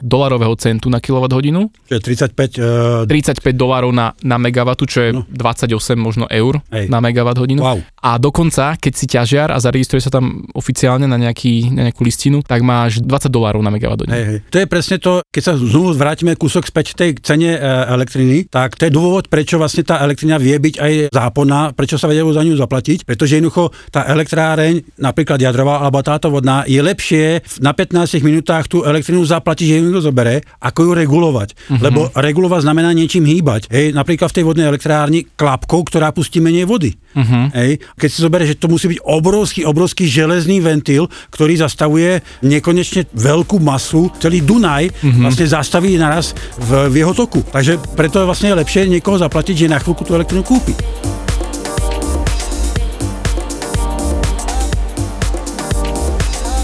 [0.00, 1.66] dolarového centu na kWh.
[1.90, 2.60] Čiže 35...
[2.62, 3.08] Uh...
[3.10, 5.26] 35 dolarov na, na megawatu, čo je no.
[5.28, 6.86] 28 možno eur Hej.
[6.86, 7.60] na megawatt hodinu.
[7.60, 7.82] Wow.
[8.00, 12.40] A dokonca, keď si ťažiar a zaregistruje sa tam oficiálne na, nejaký, na nejakú listinu,
[12.46, 14.14] tak máš 20 dolárov na megawatt hodinu.
[14.14, 14.38] Hej, hej.
[14.48, 18.78] To je presne to, keď sa znovu vrátime kúsok späť tej cene e, elektriny, tak
[18.78, 22.44] to je dôvod, prečo vlastne tá elektrina vie byť aj záporná, prečo sa vedia za
[22.44, 28.20] ňu zaplatiť, pretože jednoducho tá elektráreň, napríklad jadrová alebo táto vodná, je lepšie na 15
[28.22, 31.48] minútach tú elektrinu zaplatiť, že ju niekto zobere, ako ju regulovať.
[31.56, 31.80] Uh-huh.
[31.80, 33.68] Lebo regulovať znamená niečím hýbať.
[33.72, 36.94] Hej, napríklad v tej vodnej elektrárni klapkou, ktorá pustí menej vody.
[37.16, 37.50] Uh-huh.
[37.50, 43.10] Hej, keď si zoberie, že to musí byť obrovský, obrovský železný ventil, ktorý zastavuje nekonečne
[43.10, 45.26] veľkú masu, celý Dunaj uh-huh.
[45.26, 47.42] vlastne zastaví naraz v, v jeho toku.
[47.42, 50.72] Takže preto je vlastne lepšie niekoho zaplatiť, že na chvíľku tú elektrinu kúpi.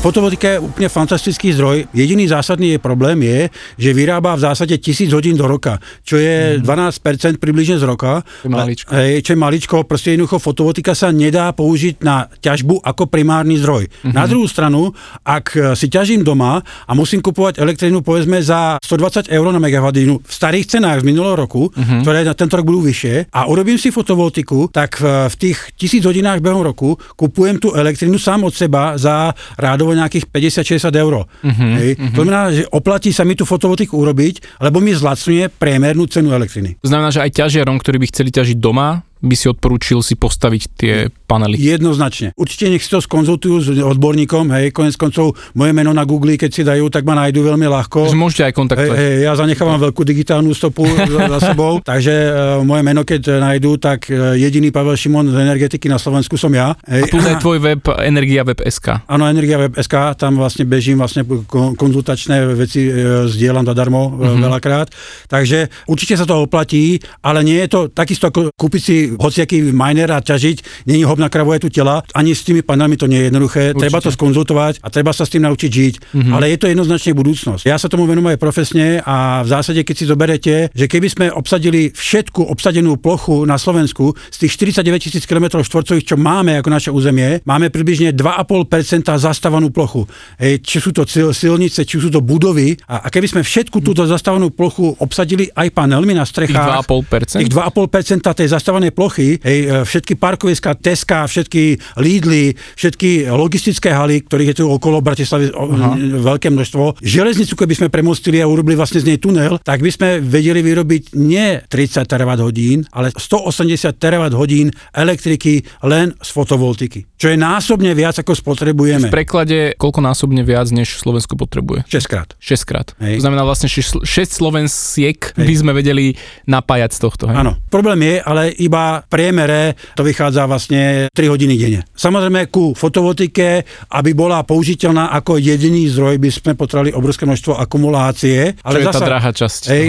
[0.06, 1.90] Fotovoltika je úplne fantastický zdroj.
[1.90, 6.62] Jediný zásadný problém je, že vyrába v zásade 1000 hodín do roka, čo je mm.
[6.62, 8.22] 12% približne z roka.
[8.22, 8.86] Je maličko.
[8.94, 13.90] Hej, čo je maličko, proste jednoducho fotovoltika sa nedá použiť na ťažbu ako primárny zdroj.
[13.90, 14.14] Mm-hmm.
[14.14, 14.94] Na druhú stranu,
[15.26, 20.30] ak si ťažím doma a musím kupovať elektrínu povedzme za 120 eur na megawattinu v
[20.30, 22.06] starých cenách z minulého roku, mm-hmm.
[22.06, 26.06] ktoré na tento rok budú vyššie, a urobím si fotovoltiku, tak v, v tých tisíc
[26.06, 31.24] hodinách behom roku kupujem tú elektrínu sám od seba za rádovo nejakých 50-60 eur.
[31.24, 31.72] Mm-hmm.
[31.80, 31.90] Hej.
[31.96, 32.14] Mm-hmm.
[32.16, 36.76] To znamená, že oplatí sa mi tú fotovoltiku urobiť, lebo mi zlacňuje priemernú cenu elektriny.
[36.84, 40.62] To znamená, že aj ťažiarom, ktorí by chceli ťažiť doma, by si odporúčil si postaviť
[40.76, 40.94] tie
[41.24, 41.56] panely?
[41.56, 42.36] Jednoznačne.
[42.36, 46.50] Určite nech si to skonzultujú s odborníkom, hej, konec koncov moje meno na Google, keď
[46.52, 48.12] si dajú, tak ma nájdú veľmi ľahko.
[48.12, 48.96] Takže môžete aj kontaktovať.
[48.96, 53.40] Hej, hej, ja zanechávam veľkú digitálnu stopu za, za sebou, takže uh, moje meno, keď
[53.40, 56.76] nájdú, tak uh, jediný Pavel Šimon z energetiky na Slovensku som ja.
[56.84, 57.08] Hej.
[57.08, 59.08] A tu je tvoj web Energia Web SK.
[59.08, 64.38] Áno, Energia Web SK, tam vlastne bežím, vlastne konzultačné veci uh, zdieľam zadarmo uh-huh.
[64.44, 64.92] veľakrát.
[65.26, 70.10] Takže určite sa to oplatí, ale nie je to takisto ako kúpiť si hociaký miner
[70.10, 73.26] a ťažiť, není hobná kravu je tu tela, ani s tými panelmi to nie je
[73.30, 73.82] jednoduché, Určite.
[73.86, 76.32] treba to skonzultovať a treba sa s tým naučiť žiť, mm-hmm.
[76.34, 77.62] ale je to jednoznačne budúcnosť.
[77.68, 81.26] Ja sa tomu venujem aj profesne a v zásade, keď si zoberete, že keby sme
[81.30, 86.68] obsadili všetku obsadenú plochu na Slovensku z tých 49 tisíc km štvorcových, čo máme ako
[86.72, 90.08] naše územie, máme približne 2,5% zastávanú plochu.
[90.40, 94.08] Hej, či sú to silnice, či sú to budovy a, a keby sme všetku túto
[94.08, 97.44] zastávanú plochu obsadili aj panelmi na strechách, 2,5%?
[97.44, 104.24] Tých 2,5% tej zastávanej plochy, hej, e, všetky parkoviska, Teska, všetky Lidly, všetky logistické haly,
[104.24, 106.00] ktorých je tu okolo Bratislavy Aha.
[106.24, 107.04] veľké množstvo.
[107.04, 111.12] Železnicu, keby sme premostili a urobili vlastne z nej tunel, tak by sme vedeli vyrobiť
[111.20, 117.04] nie 30 terawatt hodín, ale 180 terawatt hodín elektriky len z fotovoltiky.
[117.20, 119.08] Čo je násobne viac, ako spotrebujeme.
[119.08, 121.84] V preklade koľko násobne viac, než Slovensko potrebuje?
[121.90, 122.28] 6 krát.
[122.38, 122.88] 6 krát.
[123.02, 123.20] Hej.
[123.20, 125.46] To znamená vlastne 6 Slovensiek Hej.
[125.46, 126.14] by sme vedeli
[126.46, 127.24] napájať z tohto.
[127.28, 127.36] Hej?
[127.42, 127.52] Áno.
[127.68, 131.80] Problém je ale iba priemere to vychádza vlastne 3 hodiny denne.
[131.92, 138.56] Samozrejme ku fotovoltike, aby bola použiteľná ako jediný zdroj, by sme potrebovali obrovské množstvo akumulácie.
[138.64, 139.60] Ale Čo je zasa, tá drahá časť?
[139.72, 139.84] Hej,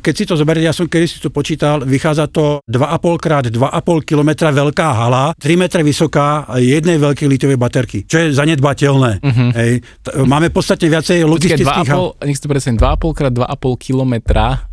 [0.00, 4.08] keď si to zoberiete, ja som kedy si to počítal, vychádza to 2,5 krát 2,5
[4.08, 9.10] km veľká hala, 3 metre vysoká jednej veľkej litovej baterky, čo je zanedbateľné.
[9.20, 9.50] Uh-huh.
[9.54, 9.72] Hej.
[10.24, 12.16] Máme podstatne viacej logistických hal.
[12.24, 14.14] Nech si to predstavím, 2,5 krát 2,5 km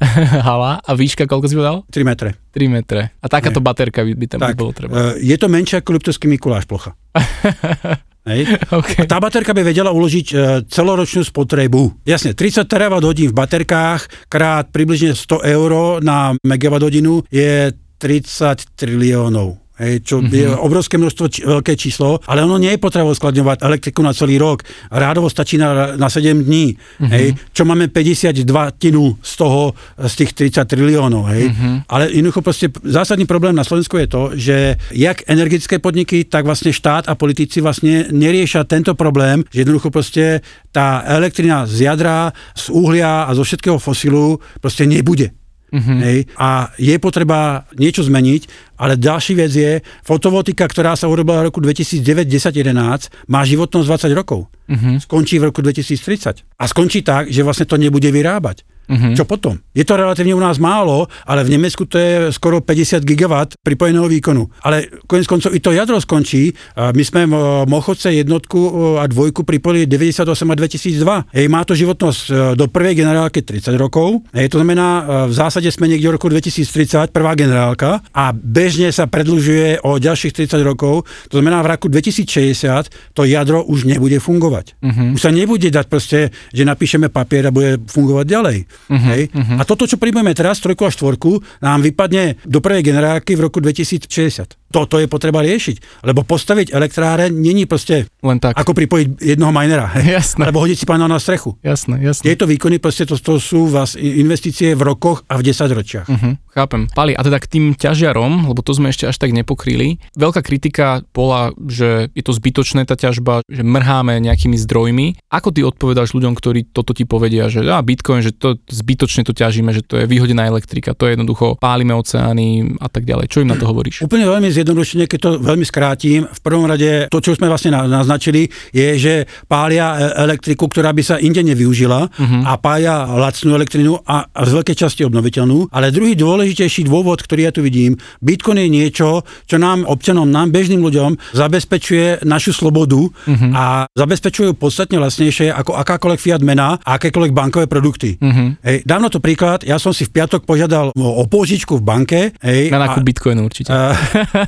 [0.47, 1.85] hala a výška koľko si povedal?
[1.89, 2.40] 3 metre.
[2.51, 3.15] 3 metre.
[3.23, 3.65] A takáto Nie.
[3.65, 5.15] baterka by, by tam tak, bolo treba.
[5.15, 6.93] E, je to menšia ako Liptovský Mikuláš plocha.
[8.29, 8.45] Hej.
[8.69, 9.09] Okay.
[9.09, 10.35] Tá baterka by vedela uložiť e,
[10.69, 12.05] celoročnú spotrebu.
[12.05, 15.71] Jasne, 30 terawatt hodín v baterkách krát približne 100 eur
[16.05, 20.31] na megawatt hodinu je 30 triliónov hej, čo mm-hmm.
[20.31, 24.37] je obrovské množstvo, či, veľké číslo, ale ono nie je potreba skladňovať elektriku na celý
[24.37, 24.61] rok.
[24.93, 27.09] Rádovo stačí na, na 7 dní, mm-hmm.
[27.09, 28.45] hej, čo máme 52
[28.77, 31.25] tinu z toho, z tých 30 triliónov.
[31.33, 31.49] Hej.
[31.49, 31.73] Mm-hmm.
[31.89, 34.55] Ale jednoducho proste zásadný problém na Slovensku je to, že
[34.93, 40.45] jak energetické podniky, tak vlastne štát a politici vlastne neriešia tento problém, že jednoducho proste
[40.69, 45.40] tá elektrina z jadra, z uhlia a zo všetkého fosilu proste nebude.
[45.71, 45.99] Mm-hmm.
[46.03, 51.47] Hej, a je potreba niečo zmeniť, ale ďalší vec je, fotovoltika, ktorá sa urobila v
[51.47, 54.51] roku 2009, 10, 11, má životnosť 20 rokov.
[54.67, 54.95] Mm-hmm.
[55.07, 56.43] Skončí v roku 2030.
[56.59, 58.67] A skončí tak, že vlastne to nebude vyrábať.
[58.91, 59.15] Uh-huh.
[59.15, 59.55] Čo potom?
[59.71, 64.03] Je to relatívne u nás málo, ale v Nemecku to je skoro 50 gigawatt pripojeného
[64.11, 64.51] výkonu.
[64.67, 66.51] Ale konec koncov i to jadro skončí.
[66.75, 67.23] My sme
[67.65, 68.59] Mochodce jednotku
[68.99, 71.37] a dvojku pripojili 98 a 2002.
[71.37, 74.27] Hej, má to životnosť e, do prvej generálky 30 rokov.
[74.35, 78.91] Hej, to znamená, e, v zásade sme niekde v roku 2030, prvá generálka a bežne
[78.91, 81.07] sa predlžuje o ďalších 30 rokov.
[81.31, 84.75] To znamená, v roku 2060 to jadro už nebude fungovať.
[84.83, 85.15] Uh-huh.
[85.15, 86.19] Už sa nebude dať proste,
[86.51, 88.57] že napíšeme papier a bude fungovať ďalej.
[88.89, 89.29] Uh-huh, Hej?
[89.29, 89.57] Uh-huh.
[89.59, 93.59] A toto, čo príjmeme teraz, trojku a štvorku, nám vypadne do prvej generálky v roku
[93.59, 96.07] 2060 toto je potreba riešiť.
[96.07, 98.55] Lebo postaviť elektráre není proste Len tak.
[98.55, 99.91] ako pripojiť jednoho minera.
[99.99, 100.47] Jasné.
[100.47, 101.59] Alebo hodiť si panel na strechu.
[101.61, 102.23] Jasné, jasné.
[102.23, 106.07] Tieto výkony proste to, to sú vás investície v rokoch a v desaťročiach.
[106.07, 106.87] Uh-huh, chápem.
[106.95, 109.99] Pali, a teda k tým ťažiarom, lebo to sme ešte až tak nepokryli.
[110.15, 115.19] Veľká kritika bola, že je to zbytočné tá ťažba, že mrháme nejakými zdrojmi.
[115.27, 119.33] Ako ty odpovedáš ľuďom, ktorí toto ti povedia, že a Bitcoin, že to zbytočne to
[119.33, 123.29] ťažíme, že to je vyhodená elektrika, to je jednoducho pálime oceány a tak ďalej.
[123.31, 124.05] Čo im na to hovoríš?
[124.05, 128.49] Úplne veľmi zjednodušene, keď to veľmi skrátim, v prvom rade to, čo sme vlastne naznačili,
[128.73, 129.13] je, že
[129.45, 132.41] pália e, elektriku, ktorá by sa inde nevyužila uh-huh.
[132.47, 135.71] a pája lacnú elektrinu a, a z veľkej časti obnoviteľnú.
[135.71, 140.51] Ale druhý dôležitejší dôvod, ktorý ja tu vidím, Bitcoin je niečo, čo nám, občanom, nám,
[140.51, 143.51] bežným ľuďom zabezpečuje našu slobodu uh-huh.
[143.53, 148.17] a zabezpečujú podstatne vlastnejšie ako akákoľvek fiat mena a akékoľvek bankové produkty.
[148.17, 148.50] Uh-huh.
[148.59, 152.19] Hej, dávno to príklad, ja som si v piatok požiadal o pôžičku v banke.
[152.43, 153.71] Hej, na nákup bitcoinu určite.
[153.71, 153.95] A,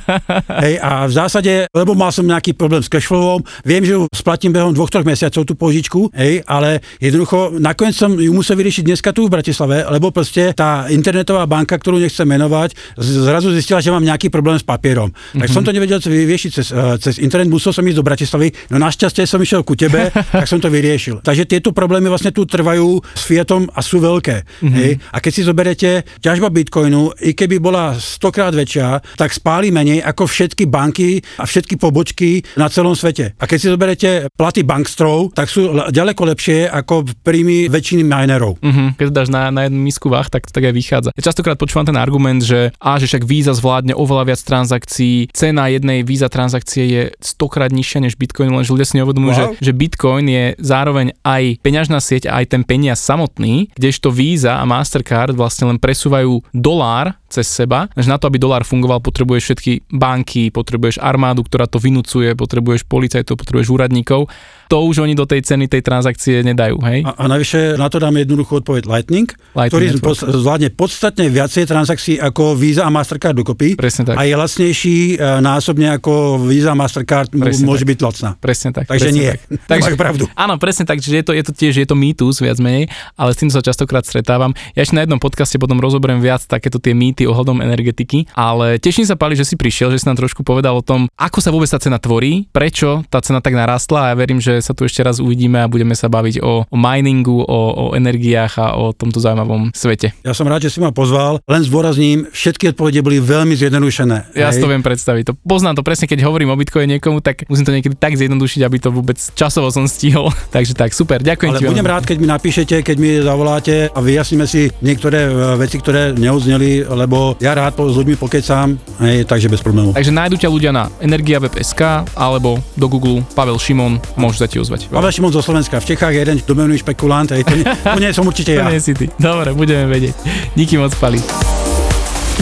[0.64, 4.52] hej, a v zásade, lebo mal som nejaký problém s cashflowom, viem, že ju splatím
[4.52, 9.10] behom dvoch, troch mesiacov tú pôžičku, hej, ale jednoducho nakoniec som ju musel vyriešiť dneska
[9.12, 14.02] tu v Bratislave, lebo proste tá internetová banka, ktorú nechcem menovať, zrazu zistila, že mám
[14.04, 15.10] nejaký problém s papierom.
[15.10, 15.40] Mm-hmm.
[15.44, 18.80] Tak som to nevedel vyriešiť cez, uh, cez internet, musel som ísť do Bratislavy, no
[18.80, 21.20] našťastie som išiel ku tebe, tak som to vyriešil.
[21.22, 24.36] Takže tieto problémy vlastne tu trvajú s Fiatom a sú veľké.
[24.42, 24.74] Mm-hmm.
[24.74, 24.92] Hej.
[25.14, 30.26] A keď si zoberete ťažba Bitcoinu, i keby bola stokrát väčšia, tak spáli menej ako
[30.26, 33.38] všetky banky a všetky pobočky na celom svete.
[33.38, 38.58] A keď si zoberete platy bankstrov, tak sú ďaleko lepšie ako príjmy väčšiny minerov.
[38.58, 38.88] Mm-hmm.
[38.98, 41.10] Keď dáš na, na jednu misku váh, tak to tak aj vychádza.
[41.12, 45.68] Ja častokrát počúvam ten argument, že a že však Visa zvládne oveľa viac transakcií, cena
[45.68, 49.40] jednej Visa transakcie je stokrát nižšia než Bitcoin, lenže ľudia si neuvedomujú, wow.
[49.60, 54.64] že, že Bitcoin je zároveň aj peňažná sieť, aj ten peniaz samotný, kdežto Visa a
[54.64, 59.72] Mastercard vlastne len presúvajú dolár cez seba, že na to, aby dolár fungoval, potrebuješ všetky
[59.92, 64.32] banky, potrebuješ armádu, ktorá to vynúcuje, potrebuješ policajtov, potrebuješ úradníkov.
[64.72, 67.04] To už oni do tej ceny tej transakcie nedajú, hej?
[67.04, 71.64] A, a navyše na to dáme jednoduchú odpoveď Lightning, Lightning ktorý pod, zvládne podstatne viacej
[71.68, 73.76] transakcií ako Visa a Mastercard dokopy.
[73.76, 74.14] Presne tak.
[74.16, 77.90] A je lacnejší e, násobne ako Visa a Mastercard presne môže tak.
[77.94, 78.30] byť lacná.
[78.38, 78.84] Presne tak.
[78.88, 79.32] Takže presne nie.
[79.32, 79.68] Tak.
[79.74, 80.24] Takže, pravdu.
[80.34, 82.88] Áno, presne tak, že je to, je to tiež je to mýtus viac menej,
[83.18, 84.56] ale s tým sa častokrát stretávam.
[84.72, 89.06] Ja ešte na jednom podcaste potom rozoberiem viac takéto tie mýty ohľadom energetiky, ale teším
[89.06, 91.70] sa, Pali, že si prišiel, že si nám trošku povedal o tom, ako sa vôbec
[91.70, 95.00] tá cena tvorí, prečo tá cena tak narastla a ja verím, že sa tu ešte
[95.00, 99.22] raz uvidíme a budeme sa baviť o, o miningu, o, o energiách a o tomto
[99.22, 100.12] zaujímavom svete.
[100.22, 104.36] Ja som rád, že si ma pozval, len zdôrazním, všetky odpovede boli veľmi zjednodušené.
[104.36, 105.22] Ja si to viem predstaviť.
[105.30, 108.60] To, poznám to presne, keď hovorím o Bitcoine niekomu, tak musím to niekedy tak zjednodušiť,
[108.66, 110.28] aby to vôbec časovo som stihol.
[110.54, 111.70] Takže tak, super, ďakujem Ale ti.
[111.70, 116.12] budem rád, keď mi napíšete, keď mi zavoláte a vyjasníme si niektoré e, veci, ktoré
[116.12, 119.98] neuzneli, lebo ja rád s ľuďmi pokecám, hej, takže bez problémov.
[119.98, 124.88] Takže nájdu ťa ľudia na energiaweb.sk alebo do Google Pavel Šimon, môžu sa ti ozvať.
[124.88, 128.10] Pavel Šimon zo Slovenska, v Čechách je jeden domenový špekulant, hej, to, nie, to nie
[128.12, 128.66] som určite ja.
[128.66, 129.06] to nie si ty.
[129.16, 130.14] Dobre, budeme vedieť.
[130.56, 131.20] Díky moc, Pali.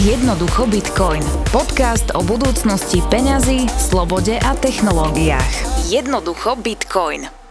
[0.01, 1.21] Jednoducho Bitcoin.
[1.53, 5.85] Podcast o budúcnosti peňazí, slobode a technológiách.
[5.93, 7.42] Jednoducho Bitcoin.